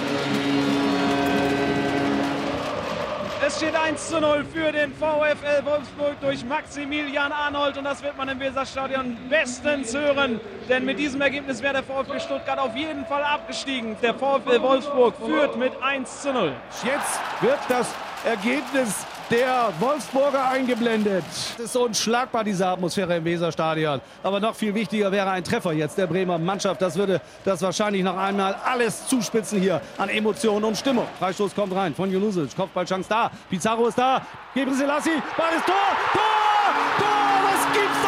Es 3.47 3.59
steht 3.59 3.77
1 3.77 4.09
zu 4.09 4.21
0 4.21 4.45
für 4.45 4.73
den 4.73 4.93
VfL 4.95 5.65
Wolfsburg 5.65 6.21
durch 6.21 6.45
Maximilian 6.45 7.31
Arnold 7.31 7.77
und 7.77 7.85
das 7.85 8.03
wird 8.03 8.17
man 8.17 8.29
im 8.29 8.41
Weserstadion 8.41 9.17
bestens 9.29 9.95
hören, 9.95 10.41
denn 10.69 10.85
mit 10.85 10.99
diesem 10.99 11.21
Ergebnis 11.21 11.63
wäre 11.63 11.75
der 11.75 11.83
VfB 11.85 12.19
Stuttgart 12.19 12.59
auf 12.59 12.75
jeden 12.75 13.07
Fall 13.07 13.23
abgestiegen. 13.23 13.97
Der 14.03 14.15
VfL 14.15 14.61
Wolfsburg 14.63 15.15
führt 15.25 15.57
mit 15.57 15.73
1 15.81 16.23
zu 16.23 16.33
0. 16.33 16.53
Jetzt 16.83 17.21
wird 17.41 17.59
das 17.69 17.89
Ergebnis 18.25 19.07
der 19.31 19.73
Wolfsburger 19.79 20.49
eingeblendet. 20.49 21.25
Es 21.29 21.59
ist 21.59 21.77
unschlagbar, 21.77 22.45
diese 22.45 22.67
Atmosphäre 22.67 23.17
im 23.17 23.25
Weserstadion. 23.25 24.01
Aber 24.23 24.41
noch 24.41 24.55
viel 24.55 24.75
wichtiger 24.75 25.11
wäre 25.11 25.31
ein 25.31 25.45
Treffer 25.45 25.73
jetzt 25.73 25.99
der 25.99 26.07
Bremer 26.07 26.39
Mannschaft. 26.39 26.81
Das 26.81 26.97
würde 26.97 27.21
das 27.45 27.63
wahrscheinlich 27.63 28.03
noch 28.03 28.17
einmal 28.17 28.55
alles 28.65 29.07
zuspitzen 29.07 29.61
hier 29.61 29.81
an 29.99 30.09
Emotionen 30.09 30.65
und 30.65 30.77
Stimmung. 30.77 31.07
Freistoß 31.19 31.55
kommt 31.55 31.75
rein 31.75 31.95
von 31.95 32.11
Junusic. 32.11 32.55
Kopfballchance 32.57 33.09
da. 33.09 33.31
Pizarro 33.51 33.89
ist 33.89 33.99
da. 33.99 34.23
Gebre 34.55 34.75
Selassie. 34.75 35.23
Ball 35.37 35.53
ist 35.57 35.67
Tor. 35.67 35.75
Tor! 36.13 36.23
Tor! 36.99 37.07
Das 37.51 37.73
gibt's 37.73 38.06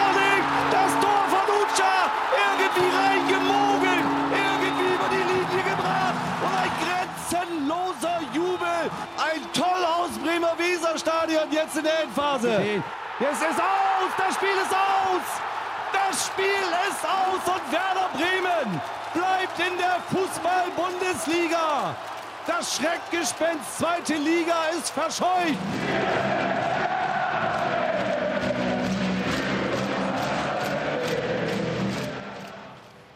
Endphase. 12.58 12.82
Jetzt 13.20 13.42
ist 13.42 13.60
aus, 13.60 14.10
das 14.16 14.34
Spiel 14.34 14.48
ist 14.48 14.72
aus. 14.72 15.26
Das 15.92 16.26
Spiel 16.26 16.66
ist 16.88 17.04
aus 17.04 17.54
und 17.54 17.72
Werder 17.72 18.08
Bremen 18.12 18.80
bleibt 19.12 19.58
in 19.58 19.76
der 19.76 19.98
Fußball-Bundesliga. 20.10 21.94
Das 22.46 22.76
Schreckgespenst 22.76 23.78
zweite 23.78 24.14
Liga 24.14 24.68
ist 24.78 24.90
verscheucht. 24.90 25.58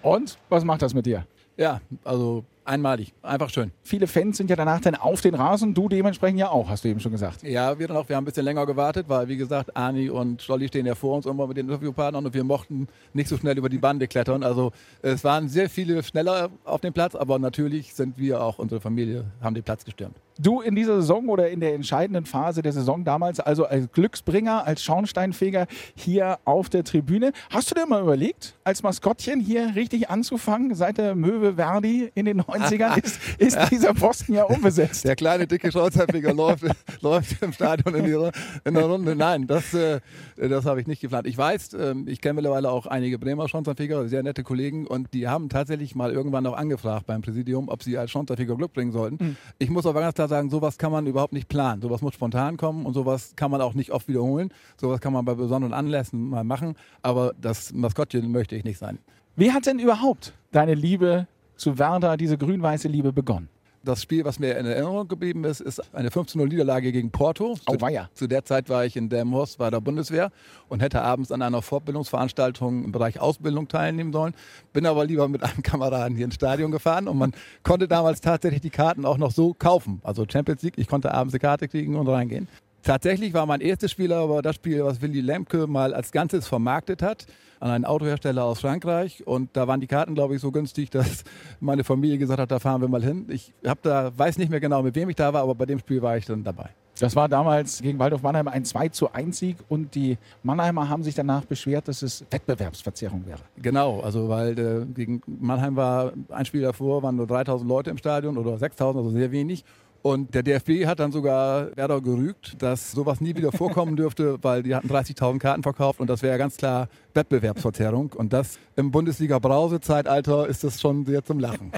Und 0.03 0.37
was 0.49 0.65
macht 0.65 0.83
das 0.83 0.93
mit 0.93 1.07
dir? 1.07 1.25
Ja, 1.57 1.81
also 2.05 2.45
einmalig. 2.65 3.13
Einfach 3.23 3.51
schön. 3.51 3.73
Viele 3.83 4.07
Fans 4.07 4.37
sind 4.37 4.51
ja 4.51 4.57
danach 4.57 4.81
dann 4.81 4.95
auf 4.95 5.21
den 5.21 5.35
Rasen, 5.35 5.75
du 5.75 5.89
dementsprechend 5.89 6.41
ja 6.41 6.51
auch, 6.51 6.69
hast 6.69 6.85
du 6.85 6.89
eben 6.89 7.01
schon 7.01 7.13
gesagt. 7.13 7.43
Ja, 7.43 7.79
wir 7.79 7.91
auch. 7.91 8.09
Wir 8.09 8.17
haben 8.17 8.23
ein 8.23 8.27
bisschen 8.27 8.45
länger 8.45 8.67
gewartet, 8.67 9.07
weil, 9.09 9.29
wie 9.29 9.37
gesagt, 9.37 9.77
Ani 9.77 10.09
und 10.11 10.43
Stolli 10.43 10.69
stehen 10.69 10.87
ja 10.87 10.95
vor 10.95 11.17
uns 11.17 11.27
immer 11.27 11.47
mit 11.47 11.57
den 11.57 11.67
Interviewpartnern 11.67 12.25
und 12.27 12.35
wir 12.35 12.45
mochten 12.45 12.89
nicht 13.13 13.29
so 13.29 13.37
schnell 13.37 13.59
über 13.59 13.69
die 13.69 13.79
Bande 13.79 14.09
klettern. 14.09 14.43
Also 14.43 14.73
es 15.03 15.25
waren 15.25 15.49
sehr 15.49 15.69
viele 15.69 16.03
schneller 16.03 16.51
auf 16.65 16.81
dem 16.81 16.93
Platz, 16.93 17.15
aber 17.15 17.39
natürlich 17.39 17.95
sind 17.95 18.19
wir 18.19 18.43
auch, 18.43 18.59
unsere 18.59 18.81
Familie, 18.81 19.25
haben 19.41 19.55
den 19.55 19.65
Platz 19.65 19.85
gestürmt. 19.85 20.17
Du 20.39 20.63
in 20.63 20.75
dieser 20.75 20.97
Saison 20.97 21.29
oder 21.29 21.51
in 21.51 21.61
der 21.61 21.75
entscheidenden 21.75 22.25
Phase 22.25 22.63
der 22.63 22.73
Saison 22.73 23.05
damals, 23.05 23.39
also 23.39 23.67
als 23.67 23.93
Glücksbringer, 23.93 24.67
als 24.67 24.83
Schornsteinfeger 24.83 25.67
hier 25.95 26.39
auf 26.45 26.71
der 26.71 26.85
Tribüne, 26.85 27.33
hast 27.51 27.71
du 27.71 27.75
dir 27.75 27.87
mal 27.87 28.01
überlegt, 28.03 28.55
als 28.65 28.83
Maskottchen 28.83 29.41
hier 29.41 29.75
richtig 29.77 30.09
anzufangen, 30.09 30.75
seit 30.75 30.97
der 30.97 31.15
Möwe 31.15 31.55
Verdi 31.57 32.11
in 32.15 32.25
den 32.25 32.41
90ern 32.53 33.03
ist, 33.03 33.19
ist 33.39 33.59
dieser 33.71 33.95
Posten 33.95 34.35
ja 34.35 34.45
unbesetzt. 34.45 35.05
Der 35.05 35.17
kleine, 35.17 35.47
dicke 35.47 35.71
Schornsteinfeger 35.71 36.35
läuft, 36.35 36.65
läuft 37.01 37.43
im 37.43 37.53
Stadion 37.53 37.95
in, 37.95 38.07
ihrer, 38.07 38.33
in 38.65 38.75
der 38.75 38.85
Runde. 38.85 39.17
Nein, 39.17 39.47
das, 39.47 39.75
äh, 39.75 40.01
das 40.37 40.65
habe 40.65 40.81
ich 40.81 40.87
nicht 40.87 41.01
geplant. 41.01 41.27
Ich 41.27 41.37
weiß, 41.37 41.75
äh, 41.75 41.95
ich 42.07 42.21
kenne 42.21 42.35
mittlerweile 42.35 42.71
auch 42.71 42.87
einige 42.87 43.19
Bremer 43.19 43.49
Schornsteinfeger, 43.49 44.09
sehr 44.09 44.23
nette 44.23 44.43
Kollegen 44.43 44.87
und 44.87 45.15
die 45.15 45.29
haben 45.29 45.49
tatsächlich 45.49 45.95
mal 45.95 46.13
irgendwann 46.13 46.47
auch 46.47 46.57
angefragt 46.57 47.07
beim 47.07 47.23
Präsidium, 47.23 47.69
ob 47.69 47.83
sie 47.83 47.99
als 47.99 48.11
Schornsteinfeger 48.11 48.57
Glück 48.57 48.73
bringen 48.73 48.93
sollten. 48.93 49.25
Mhm. 49.25 49.37
Ich 49.59 49.71
muss 49.71 49.87
aber 49.87 50.01
ganz 50.01 50.15
klar 50.15 50.29
sagen, 50.29 50.51
sowas 50.51 50.79
kann 50.79 50.93
man 50.93 51.07
überhaupt 51.07 51.33
nicht 51.33 51.49
planen. 51.49 51.83
Sowas 51.83 52.03
muss 52.03 52.15
spontan 52.15 52.57
kommen 52.57 52.87
und 52.87 52.95
sowas 52.95 53.33
kann 53.37 53.51
man 53.51 53.61
auch 53.61 53.75
nicht 53.75 53.91
oft 53.91 54.09
wiederholen. 54.09 54.51
Sowas 54.77 55.01
kann 55.01 55.13
man 55.13 55.25
bei 55.25 55.35
besonderen 55.35 55.73
Anlässen 55.73 56.29
mal 56.29 56.45
machen, 56.45 56.77
aber 57.03 57.35
das 57.41 57.73
Maskottchen 57.73 58.31
möchte 58.31 58.57
ich 58.57 58.65
nicht 58.65 58.79
sein. 58.79 58.99
Wie 59.35 59.53
hat 59.53 59.67
denn 59.67 59.79
überhaupt 59.79 60.35
deine 60.51 60.75
Liebe 60.75 61.27
zu 61.63 61.79
Werder, 61.79 62.17
diese 62.17 62.37
grün-weiße 62.37 62.89
Liebe 62.89 63.13
begonnen? 63.13 63.49
Das 63.85 64.03
Spiel, 64.03 64.25
was 64.25 64.39
mir 64.39 64.57
in 64.59 64.67
Erinnerung 64.67 65.09
geblieben 65.09 65.45
ist, 65.45 65.61
ist 65.61 65.95
eine 65.95 66.09
15-0-Niederlage 66.09 66.93
gegen 66.93 67.11
Porto. 67.11 67.57
Oh, 67.67 67.81
war 67.81 67.91
ja. 67.91 68.09
Zu 68.15 68.29
der 68.29 68.45
Zeit 68.45 68.69
war 68.69 68.85
ich 68.85 68.97
in 68.97 69.09
Delmhorst 69.09 69.59
bei 69.59 69.71
der 69.71 69.81
Bundeswehr 69.81 70.31
und 70.69 70.81
hätte 70.81 71.03
abends 71.03 71.33
an 71.33 71.43
einer 71.43 71.63
Fortbildungsveranstaltung 71.63 72.85
im 72.85 72.93
Bereich 72.93 73.21
Ausbildung 73.21 73.67
teilnehmen 73.67 74.13
sollen. 74.13 74.35
Bin 74.73 74.87
aber 74.87 75.05
lieber 75.05 75.27
mit 75.29 75.43
einem 75.43 75.63
Kameraden 75.63 76.17
hier 76.17 76.27
ins 76.27 76.35
Stadion 76.35 76.71
gefahren 76.71 77.09
und 77.09 77.17
man 77.17 77.33
konnte 77.63 77.89
damals 77.89 78.21
tatsächlich 78.21 78.61
die 78.61 78.71
Karten 78.71 79.05
auch 79.05 79.19
noch 79.19 79.33
so 79.33 79.55
kaufen. 79.55 80.01
Also 80.05 80.25
Champions 80.31 80.63
League, 80.63 80.79
ich 80.79 80.87
konnte 80.89 81.13
abends 81.13 81.35
eine 81.35 81.41
Karte 81.41 81.69
kriegen 81.69 81.97
und 81.97 82.09
reingehen. 82.09 82.49
Tatsächlich 82.83 83.35
war 83.35 83.47
mein 83.47 83.61
erstes 83.61 83.93
Spiel 83.93 84.13
aber 84.13 84.43
das 84.43 84.57
Spiel, 84.57 84.85
was 84.85 85.01
Willy 85.01 85.21
Lemke 85.21 85.69
mal 85.69 85.95
als 85.95 86.11
Ganzes 86.11 86.49
vermarktet 86.49 87.03
hat 87.03 87.27
an 87.63 87.71
einen 87.71 87.85
Autohersteller 87.85 88.45
aus 88.45 88.61
Frankreich 88.61 89.25
und 89.25 89.51
da 89.53 89.69
waren 89.69 89.81
die 89.81 89.87
Karten, 89.87 90.17
glaube 90.17 90.35
ich, 90.35 90.41
so 90.41 90.51
günstig, 90.51 90.91
dass 90.91 91.23
meine 91.61 91.85
Familie 91.85 92.19
gesagt 92.19 92.41
hat, 92.41 92.51
da 92.51 92.59
fahren 92.59 92.81
wir 92.81 92.89
mal 92.89 93.03
hin. 93.03 93.27
Ich 93.31 93.53
habe 93.65 93.79
da 93.83 94.11
weiß 94.17 94.37
nicht 94.39 94.51
mehr 94.51 94.59
genau, 94.59 94.83
mit 94.83 94.97
wem 94.97 95.09
ich 95.09 95.17
da 95.17 95.33
war, 95.33 95.43
aber 95.43 95.55
bei 95.55 95.67
dem 95.67 95.79
Spiel 95.79 96.03
war 96.03 96.17
ich 96.17 96.27
dann 96.27 96.43
dabei. 96.43 96.71
Das 96.99 97.17
war 97.17 97.29
damals 97.29 97.81
gegen 97.81 97.99
Waldorf 97.99 98.23
Mannheim 98.23 98.49
ein 98.49 98.65
2 98.65 98.89
zu 98.89 99.13
1 99.13 99.39
Sieg 99.39 99.57
und 99.69 99.95
die 99.95 100.19
Mannheimer 100.43 100.89
haben 100.89 101.05
sich 101.05 101.15
danach 101.15 101.45
beschwert, 101.45 101.89
dass 101.89 102.03
es 102.03 102.25
Wettbewerbsverzerrung 102.31 103.25
wäre. 103.27 103.41
Genau, 103.57 104.01
also 104.01 104.29
weil 104.29 104.59
äh, 104.59 104.85
gegen 104.87 105.23
Mannheim 105.27 105.77
war 105.77 106.13
ein 106.31 106.45
Spiel 106.45 106.63
davor, 106.63 107.03
waren 107.03 107.17
nur 107.17 107.29
3000 107.29 107.69
Leute 107.69 107.91
im 107.91 107.97
Stadion 107.97 108.37
oder 108.37 108.59
6000, 108.59 109.05
also 109.05 109.17
sehr 109.17 109.31
wenig. 109.31 109.65
Und 110.03 110.35
der 110.35 110.43
DFB 110.43 110.87
hat 110.87 110.99
dann 110.99 111.13
sogar 111.13 111.77
Werder 111.77 112.01
gerügt, 112.01 112.61
dass 112.61 112.91
sowas 112.91 113.21
nie 113.21 113.37
wieder 113.37 113.53
vorkommen 113.53 113.95
dürfte, 113.95 114.39
weil 114.43 114.65
die 114.65 114.75
hatten 114.75 114.89
30.000 114.89 115.39
Karten 115.39 115.63
verkauft 115.63 116.01
und 116.01 116.11
das 116.11 116.23
wäre 116.23 116.39
ganz 116.39 116.57
klar 116.57 116.89
Wettbewerbsverzerrung. 117.15 118.13
Und 118.13 118.33
das 118.33 118.59
im 118.75 118.91
Bundesliga-Brause-Zeitalter 118.91 120.49
ist 120.49 120.65
das 120.65 120.81
schon 120.81 121.07
sehr 121.07 121.25
zum 121.25 121.39
Lachen. 121.39 121.71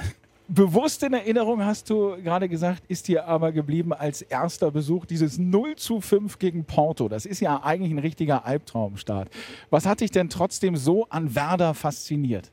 Bewusst 0.48 1.02
in 1.02 1.14
Erinnerung, 1.14 1.64
hast 1.64 1.88
du 1.88 2.16
gerade 2.22 2.50
gesagt, 2.50 2.82
ist 2.88 3.08
dir 3.08 3.26
aber 3.26 3.50
geblieben 3.52 3.94
als 3.94 4.20
erster 4.20 4.70
Besuch 4.70 5.06
dieses 5.06 5.38
0 5.38 5.76
zu 5.76 6.02
5 6.02 6.38
gegen 6.38 6.64
Porto. 6.64 7.08
Das 7.08 7.24
ist 7.24 7.40
ja 7.40 7.62
eigentlich 7.62 7.92
ein 7.92 7.98
richtiger 7.98 8.44
Albtraumstart. 8.44 9.30
Was 9.70 9.86
hat 9.86 10.00
dich 10.00 10.10
denn 10.10 10.28
trotzdem 10.28 10.76
so 10.76 11.06
an 11.08 11.34
Werder 11.34 11.72
fasziniert? 11.72 12.52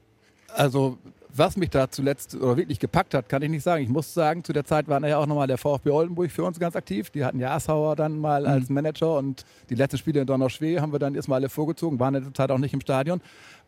Also 0.53 0.97
was 1.35 1.57
mich 1.57 1.69
da 1.69 1.89
zuletzt 1.89 2.35
oder 2.35 2.57
wirklich 2.57 2.79
gepackt 2.79 3.13
hat, 3.13 3.29
kann 3.29 3.41
ich 3.41 3.49
nicht 3.49 3.63
sagen. 3.63 3.83
Ich 3.83 3.89
muss 3.89 4.13
sagen, 4.13 4.43
zu 4.43 4.53
der 4.53 4.65
Zeit 4.65 4.87
war 4.87 5.05
ja 5.05 5.17
auch 5.17 5.25
nochmal 5.25 5.47
der 5.47 5.57
VfB 5.57 5.89
Oldenburg 5.89 6.31
für 6.31 6.43
uns 6.43 6.59
ganz 6.59 6.75
aktiv. 6.75 7.09
Die 7.09 7.23
hatten 7.23 7.39
ja 7.39 7.55
Assauer 7.55 7.95
dann 7.95 8.19
mal 8.19 8.45
als 8.45 8.69
mhm. 8.69 8.75
Manager 8.75 9.17
und 9.17 9.45
die 9.69 9.75
letzten 9.75 9.97
Spiele 9.97 10.21
in 10.21 10.27
Donnerschwee 10.27 10.79
haben 10.79 10.91
wir 10.91 10.99
dann 10.99 11.15
erstmal 11.15 11.39
alle 11.39 11.49
vorgezogen, 11.49 11.99
waren 11.99 12.15
in 12.15 12.23
der 12.23 12.33
Zeit 12.33 12.51
auch 12.51 12.57
nicht 12.57 12.73
im 12.73 12.81
Stadion. 12.81 13.21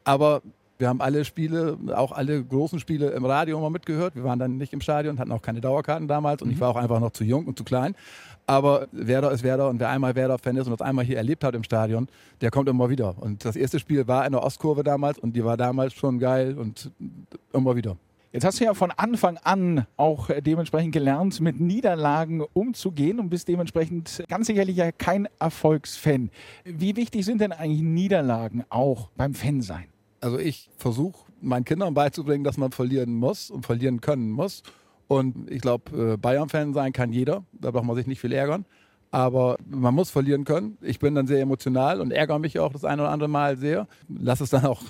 Aber 0.04 0.42
wir 0.80 0.90
haben 0.90 1.02
alle 1.02 1.24
Spiele, 1.24 1.78
auch 1.96 2.12
alle 2.12 2.44
großen 2.44 2.80
Spiele 2.80 3.12
im 3.12 3.26
Radio 3.26 3.58
immer 3.58 3.70
mitgehört. 3.70 4.16
Wir 4.16 4.24
waren 4.24 4.40
dann 4.40 4.58
nicht 4.58 4.74
im 4.74 4.82
Stadion, 4.82 5.20
hatten 5.20 5.32
auch 5.32 5.42
keine 5.42 5.62
Dauerkarten 5.62 6.08
damals 6.08 6.42
und 6.42 6.50
mhm. 6.50 6.56
ich 6.56 6.60
war 6.60 6.70
auch 6.70 6.76
einfach 6.76 7.00
noch 7.00 7.12
zu 7.12 7.24
jung 7.24 7.46
und 7.46 7.58
zu 7.58 7.64
klein. 7.64 7.96
Aber 8.46 8.88
Werder 8.92 9.32
ist 9.32 9.44
Werder 9.44 9.70
und 9.70 9.80
wer 9.80 9.90
einmal 9.90 10.16
Werder-Fan 10.16 10.58
ist 10.58 10.68
und 10.68 10.78
das 10.78 10.86
einmal 10.86 11.06
hier 11.06 11.18
erlebt 11.18 11.44
hat 11.44 11.56
im 11.56 11.64
Stadion, 11.64 12.08
der 12.42 12.52
kommt 12.52 12.68
immer 12.68 12.90
wieder. 12.90 13.16
Und 13.18 13.46
das 13.46 13.56
erste 13.56 13.80
Spiel 13.80 14.08
war 14.08 14.26
in 14.26 14.34
der 14.34 14.44
Ostkurve 14.44 14.84
damals 14.84 15.18
und 15.18 15.34
die 15.36 15.46
war 15.46 15.56
damals 15.56 15.94
schon 15.94 16.20
geil 16.20 16.58
und 16.58 16.92
immer 17.54 17.76
wieder. 17.76 17.98
Jetzt 18.32 18.46
hast 18.46 18.60
du 18.60 18.64
ja 18.64 18.74
von 18.74 18.90
Anfang 18.90 19.38
an 19.38 19.86
auch 19.96 20.32
dementsprechend 20.42 20.92
gelernt, 20.92 21.40
mit 21.40 21.60
Niederlagen 21.60 22.42
umzugehen 22.54 23.20
und 23.20 23.30
bist 23.30 23.48
dementsprechend 23.48 24.24
ganz 24.28 24.48
sicherlich 24.48 24.76
ja 24.76 24.92
kein 24.92 25.28
Erfolgsfan. 25.38 26.32
Wie 26.64 26.96
wichtig 26.96 27.26
sind 27.26 27.42
denn 27.42 27.52
eigentlich 27.52 27.84
Niederlagen 27.84 28.66
auch 28.70 29.10
beim 29.16 29.36
Fansein? 29.36 29.86
Also 30.20 30.40
ich 30.40 30.72
versuche 30.78 31.32
meinen 31.42 31.64
Kindern 31.64 31.94
beizubringen, 31.94 32.44
dass 32.44 32.58
man 32.58 32.72
verlieren 32.72 33.14
muss 33.14 33.52
und 33.52 33.68
verlieren 33.68 34.02
können 34.02 34.32
muss. 34.32 34.64
Und 35.08 35.52
ich 35.52 35.62
glaube, 35.62 36.14
äh, 36.14 36.18
Bayern-Fan 36.18 36.74
sein 36.74 36.92
kann 36.92 37.12
jeder. 37.12 37.44
Da 37.52 37.70
braucht 37.70 37.86
man 37.86 37.96
sich 37.96 38.08
nicht 38.08 38.20
viel 38.20 38.34
ärgern. 38.34 38.66
Aber 39.12 39.58
man 39.70 39.94
muss 39.94 40.10
verlieren 40.10 40.44
können. 40.44 40.78
Ich 40.82 40.98
bin 40.98 41.14
dann 41.14 41.28
sehr 41.28 41.40
emotional 41.40 42.02
und 42.02 42.10
ärgere 42.10 42.40
mich 42.40 42.58
auch 42.58 42.74
das 42.74 42.84
eine 42.84 43.04
oder 43.04 43.12
andere 43.12 43.30
Mal 43.30 43.58
sehr. 43.58 43.88
Lass 44.10 44.42
es 44.42 44.50
dann 44.50 44.66
auch 44.66 44.82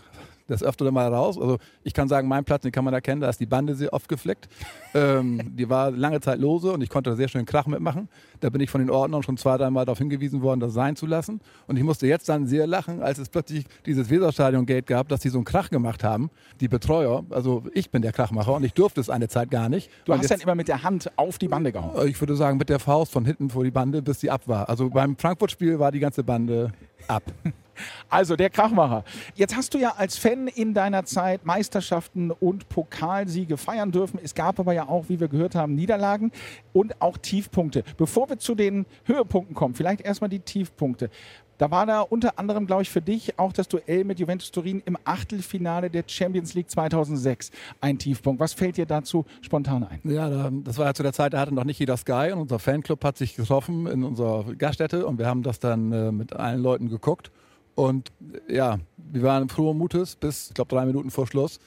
das 0.47 0.63
öfter 0.63 0.91
mal 0.91 1.13
raus. 1.13 1.37
Also 1.39 1.57
ich 1.83 1.93
kann 1.93 2.07
sagen, 2.07 2.27
mein 2.27 2.43
Platz, 2.43 2.63
den 2.63 2.71
kann 2.71 2.83
man 2.83 2.93
erkennen, 2.93 3.21
da 3.21 3.29
ist 3.29 3.39
die 3.39 3.45
Bande 3.45 3.75
sehr 3.75 3.93
oft 3.93 4.07
gefleckt. 4.07 4.47
ähm, 4.93 5.41
die 5.55 5.69
war 5.69 5.91
lange 5.91 6.19
Zeit 6.21 6.39
lose 6.39 6.71
und 6.71 6.81
ich 6.81 6.89
konnte 6.89 7.09
da 7.09 7.15
sehr 7.15 7.27
schön 7.27 7.45
Krach 7.45 7.67
mitmachen. 7.67 8.09
Da 8.39 8.49
bin 8.49 8.61
ich 8.61 8.69
von 8.69 8.81
den 8.81 8.89
Ordnern 8.89 9.23
schon 9.23 9.37
zwei, 9.37 9.57
dreimal 9.57 9.85
darauf 9.85 9.97
hingewiesen 9.97 10.41
worden, 10.41 10.59
das 10.59 10.73
sein 10.73 10.95
zu 10.95 11.05
lassen. 11.05 11.39
Und 11.67 11.77
ich 11.77 11.83
musste 11.83 12.07
jetzt 12.07 12.27
dann 12.29 12.45
sehr 12.45 12.67
lachen, 12.67 13.01
als 13.01 13.17
es 13.19 13.29
plötzlich 13.29 13.65
dieses 13.85 14.09
Weserstadion-Gate 14.09 14.85
gab, 14.85 15.07
dass 15.07 15.21
die 15.21 15.29
so 15.29 15.37
einen 15.37 15.45
Krach 15.45 15.69
gemacht 15.69 16.03
haben. 16.03 16.29
Die 16.59 16.67
Betreuer, 16.67 17.23
also 17.29 17.63
ich 17.73 17.89
bin 17.89 18.01
der 18.01 18.11
Krachmacher 18.11 18.53
und 18.53 18.63
ich 18.63 18.73
durfte 18.73 19.01
es 19.01 19.09
eine 19.09 19.27
Zeit 19.27 19.49
gar 19.49 19.69
nicht. 19.69 19.89
Du 20.05 20.13
hast 20.13 20.29
dann 20.29 20.41
immer 20.41 20.55
mit 20.55 20.67
der 20.67 20.83
Hand 20.83 21.11
auf 21.15 21.37
die 21.37 21.47
Bande 21.47 21.71
gehauen? 21.71 22.07
Ich 22.07 22.19
würde 22.19 22.35
sagen, 22.35 22.57
mit 22.57 22.69
der 22.69 22.79
Faust 22.79 23.11
von 23.11 23.25
hinten 23.25 23.49
vor 23.49 23.63
die 23.63 23.71
Bande, 23.71 24.01
bis 24.01 24.19
sie 24.19 24.29
ab 24.29 24.47
war. 24.47 24.69
Also 24.69 24.89
beim 24.89 25.15
Frankfurt-Spiel 25.17 25.79
war 25.79 25.91
die 25.91 25.99
ganze 25.99 26.23
Bande 26.23 26.73
ab. 27.07 27.23
Also 28.09 28.35
der 28.35 28.49
Krachmacher. 28.49 29.03
Jetzt 29.35 29.55
hast 29.55 29.73
du 29.73 29.77
ja 29.77 29.93
als 29.97 30.17
Fan 30.17 30.47
in 30.47 30.73
deiner 30.73 31.05
Zeit 31.05 31.45
Meisterschaften 31.45 32.31
und 32.31 32.69
Pokalsiege 32.69 33.57
feiern 33.57 33.91
dürfen. 33.91 34.19
Es 34.21 34.35
gab 34.35 34.59
aber 34.59 34.73
ja 34.73 34.87
auch, 34.87 35.09
wie 35.09 35.19
wir 35.19 35.27
gehört 35.27 35.55
haben, 35.55 35.75
Niederlagen 35.75 36.31
und 36.73 37.01
auch 37.01 37.17
Tiefpunkte. 37.17 37.83
Bevor 37.97 38.29
wir 38.29 38.37
zu 38.37 38.55
den 38.55 38.85
Höhepunkten 39.05 39.55
kommen, 39.55 39.73
vielleicht 39.75 40.01
erstmal 40.01 40.29
die 40.29 40.39
Tiefpunkte. 40.39 41.09
Da 41.57 41.69
war 41.69 41.85
da 41.85 42.01
unter 42.01 42.39
anderem, 42.39 42.65
glaube 42.65 42.81
ich, 42.81 42.89
für 42.89 43.01
dich 43.01 43.37
auch 43.37 43.53
das 43.53 43.67
Duell 43.67 44.03
mit 44.03 44.19
Juventus 44.19 44.51
Turin 44.51 44.81
im 44.85 44.97
Achtelfinale 45.03 45.89
der 45.89 46.03
Champions 46.07 46.55
League 46.55 46.69
2006 46.69 47.51
ein 47.79 47.99
Tiefpunkt. 47.99 48.39
Was 48.39 48.53
fällt 48.53 48.77
dir 48.77 48.85
dazu 48.85 49.25
spontan 49.41 49.83
ein? 49.83 50.01
Ja, 50.03 50.49
das 50.51 50.77
war 50.77 50.87
ja 50.87 50.93
zu 50.93 51.03
der 51.03 51.13
Zeit, 51.13 51.33
da 51.33 51.39
hatte 51.39 51.53
noch 51.53 51.63
nicht 51.63 51.79
jeder 51.79 51.95
Sky 51.95 52.31
und 52.33 52.39
unser 52.39 52.59
Fanclub 52.59 53.03
hat 53.05 53.17
sich 53.17 53.35
getroffen 53.35 53.87
in 53.87 54.03
unserer 54.03 54.55
Gaststätte 54.55 55.05
und 55.05 55.19
wir 55.19 55.27
haben 55.27 55.43
das 55.43 55.59
dann 55.59 55.91
äh, 55.91 56.11
mit 56.11 56.33
allen 56.33 56.61
Leuten 56.61 56.89
geguckt. 56.89 57.31
Und 57.75 58.11
ja, 58.47 58.77
wir 58.97 59.23
waren 59.23 59.49
frohen 59.49 59.77
Mutes 59.77 60.15
bis, 60.15 60.49
ich 60.49 60.53
glaube, 60.53 60.69
drei 60.75 60.85
Minuten 60.85 61.11
vor 61.11 61.27
Schluss, 61.27 61.59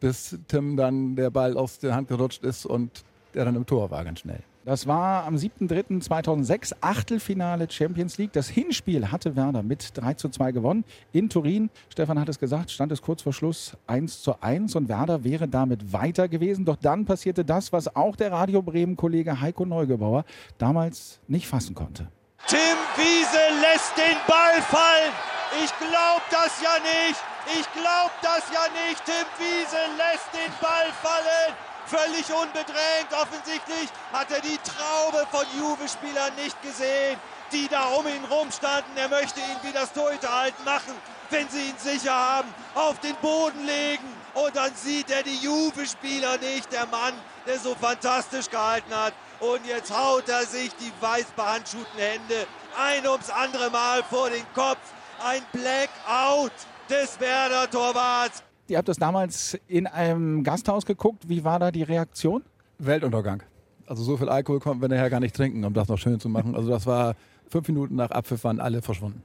bis 0.00 0.38
Tim 0.48 0.76
dann 0.76 1.16
der 1.16 1.30
Ball 1.30 1.56
aus 1.56 1.78
der 1.78 1.94
Hand 1.94 2.08
gerutscht 2.08 2.44
ist 2.44 2.66
und 2.66 3.04
der 3.34 3.44
dann 3.44 3.56
im 3.56 3.66
Tor 3.66 3.90
war 3.90 4.04
ganz 4.04 4.20
schnell. 4.20 4.40
Das 4.64 4.86
war 4.86 5.26
am 5.26 5.36
7.3.2006, 5.36 6.76
Achtelfinale 6.80 7.70
Champions 7.70 8.16
League. 8.16 8.32
Das 8.32 8.48
Hinspiel 8.48 9.12
hatte 9.12 9.36
Werder 9.36 9.62
mit 9.62 9.90
3 9.92 10.14
zu 10.14 10.30
2 10.30 10.52
gewonnen. 10.52 10.84
In 11.12 11.28
Turin, 11.28 11.68
Stefan 11.90 12.18
hat 12.18 12.30
es 12.30 12.38
gesagt, 12.38 12.70
stand 12.70 12.90
es 12.90 13.02
kurz 13.02 13.20
vor 13.20 13.34
Schluss 13.34 13.76
1 13.88 14.22
zu 14.22 14.40
1 14.40 14.74
und 14.74 14.88
Werder 14.88 15.22
wäre 15.22 15.48
damit 15.48 15.92
weiter 15.92 16.28
gewesen. 16.28 16.64
Doch 16.64 16.76
dann 16.76 17.04
passierte 17.04 17.44
das, 17.44 17.74
was 17.74 17.94
auch 17.94 18.16
der 18.16 18.32
Radio 18.32 18.62
Bremen-Kollege 18.62 19.38
Heiko 19.38 19.66
Neugebauer 19.66 20.24
damals 20.56 21.20
nicht 21.28 21.46
fassen 21.46 21.74
konnte. 21.74 22.08
Tim 22.46 22.58
Wiese 22.96 23.60
lässt 23.60 23.94
den 23.98 24.16
Ball 24.26 24.62
fallen. 24.62 25.33
Ich 25.62 25.70
glaub 25.78 26.22
das 26.30 26.60
ja 26.60 26.78
nicht. 26.80 27.20
Ich 27.46 27.72
glaub 27.72 28.10
das 28.22 28.42
ja 28.52 28.66
nicht. 28.86 29.04
Tim 29.04 29.26
Wiese 29.38 29.78
lässt 29.96 30.32
den 30.32 30.52
Ball 30.60 30.90
fallen. 31.02 31.54
Völlig 31.86 32.32
unbedrängt. 32.32 33.12
Offensichtlich 33.12 33.88
hat 34.12 34.30
er 34.30 34.40
die 34.40 34.58
Traube 34.58 35.26
von 35.30 35.44
Juve-Spielern 35.56 36.34
nicht 36.36 36.60
gesehen, 36.62 37.20
die 37.52 37.68
da 37.68 37.84
um 37.88 38.06
ihn 38.08 38.24
rumstanden. 38.24 38.96
Er 38.96 39.08
möchte 39.08 39.40
ihn 39.40 39.58
wie 39.62 39.72
das 39.72 39.92
Torhüterhalten 39.92 40.64
machen, 40.64 40.94
wenn 41.30 41.48
sie 41.48 41.68
ihn 41.68 41.78
sicher 41.78 42.14
haben. 42.14 42.52
Auf 42.74 42.98
den 43.00 43.14
Boden 43.16 43.64
legen. 43.66 44.12
Und 44.32 44.56
dann 44.56 44.74
sieht 44.74 45.10
er 45.10 45.22
die 45.22 45.36
Juve-Spieler 45.36 46.38
nicht. 46.38 46.72
Der 46.72 46.86
Mann, 46.86 47.14
der 47.46 47.60
so 47.60 47.74
fantastisch 47.74 48.50
gehalten 48.50 48.94
hat. 48.96 49.12
Und 49.38 49.64
jetzt 49.66 49.94
haut 49.94 50.28
er 50.28 50.46
sich 50.46 50.74
die 50.76 50.92
weiß 51.00 51.26
behandschuhten 51.36 51.98
Hände 51.98 52.46
ein 52.76 53.06
ums 53.06 53.30
andere 53.30 53.70
Mal 53.70 54.02
vor 54.02 54.30
den 54.30 54.44
Kopf 54.54 54.78
ein 55.22 55.42
Blackout 55.52 56.52
des 56.88 57.18
Werder-Torwarts. 57.20 58.42
Ihr 58.68 58.78
habt 58.78 58.88
das 58.88 58.96
damals 58.96 59.58
in 59.66 59.86
einem 59.86 60.42
Gasthaus 60.42 60.86
geguckt. 60.86 61.28
Wie 61.28 61.44
war 61.44 61.58
da 61.58 61.70
die 61.70 61.82
Reaktion? 61.82 62.42
Weltuntergang. 62.78 63.42
Also 63.86 64.02
so 64.02 64.16
viel 64.16 64.28
Alkohol 64.28 64.60
konnten 64.60 64.80
wir 64.80 64.88
nachher 64.88 65.10
gar 65.10 65.20
nicht 65.20 65.36
trinken, 65.36 65.64
um 65.64 65.74
das 65.74 65.88
noch 65.88 65.98
schön 65.98 66.18
zu 66.18 66.28
machen. 66.28 66.54
Also 66.54 66.70
das 66.70 66.86
war 66.86 67.14
fünf 67.48 67.68
Minuten 67.68 67.96
nach 67.96 68.10
Abpfiff 68.10 68.44
waren 68.44 68.60
alle 68.60 68.80
verschwunden. 68.80 69.22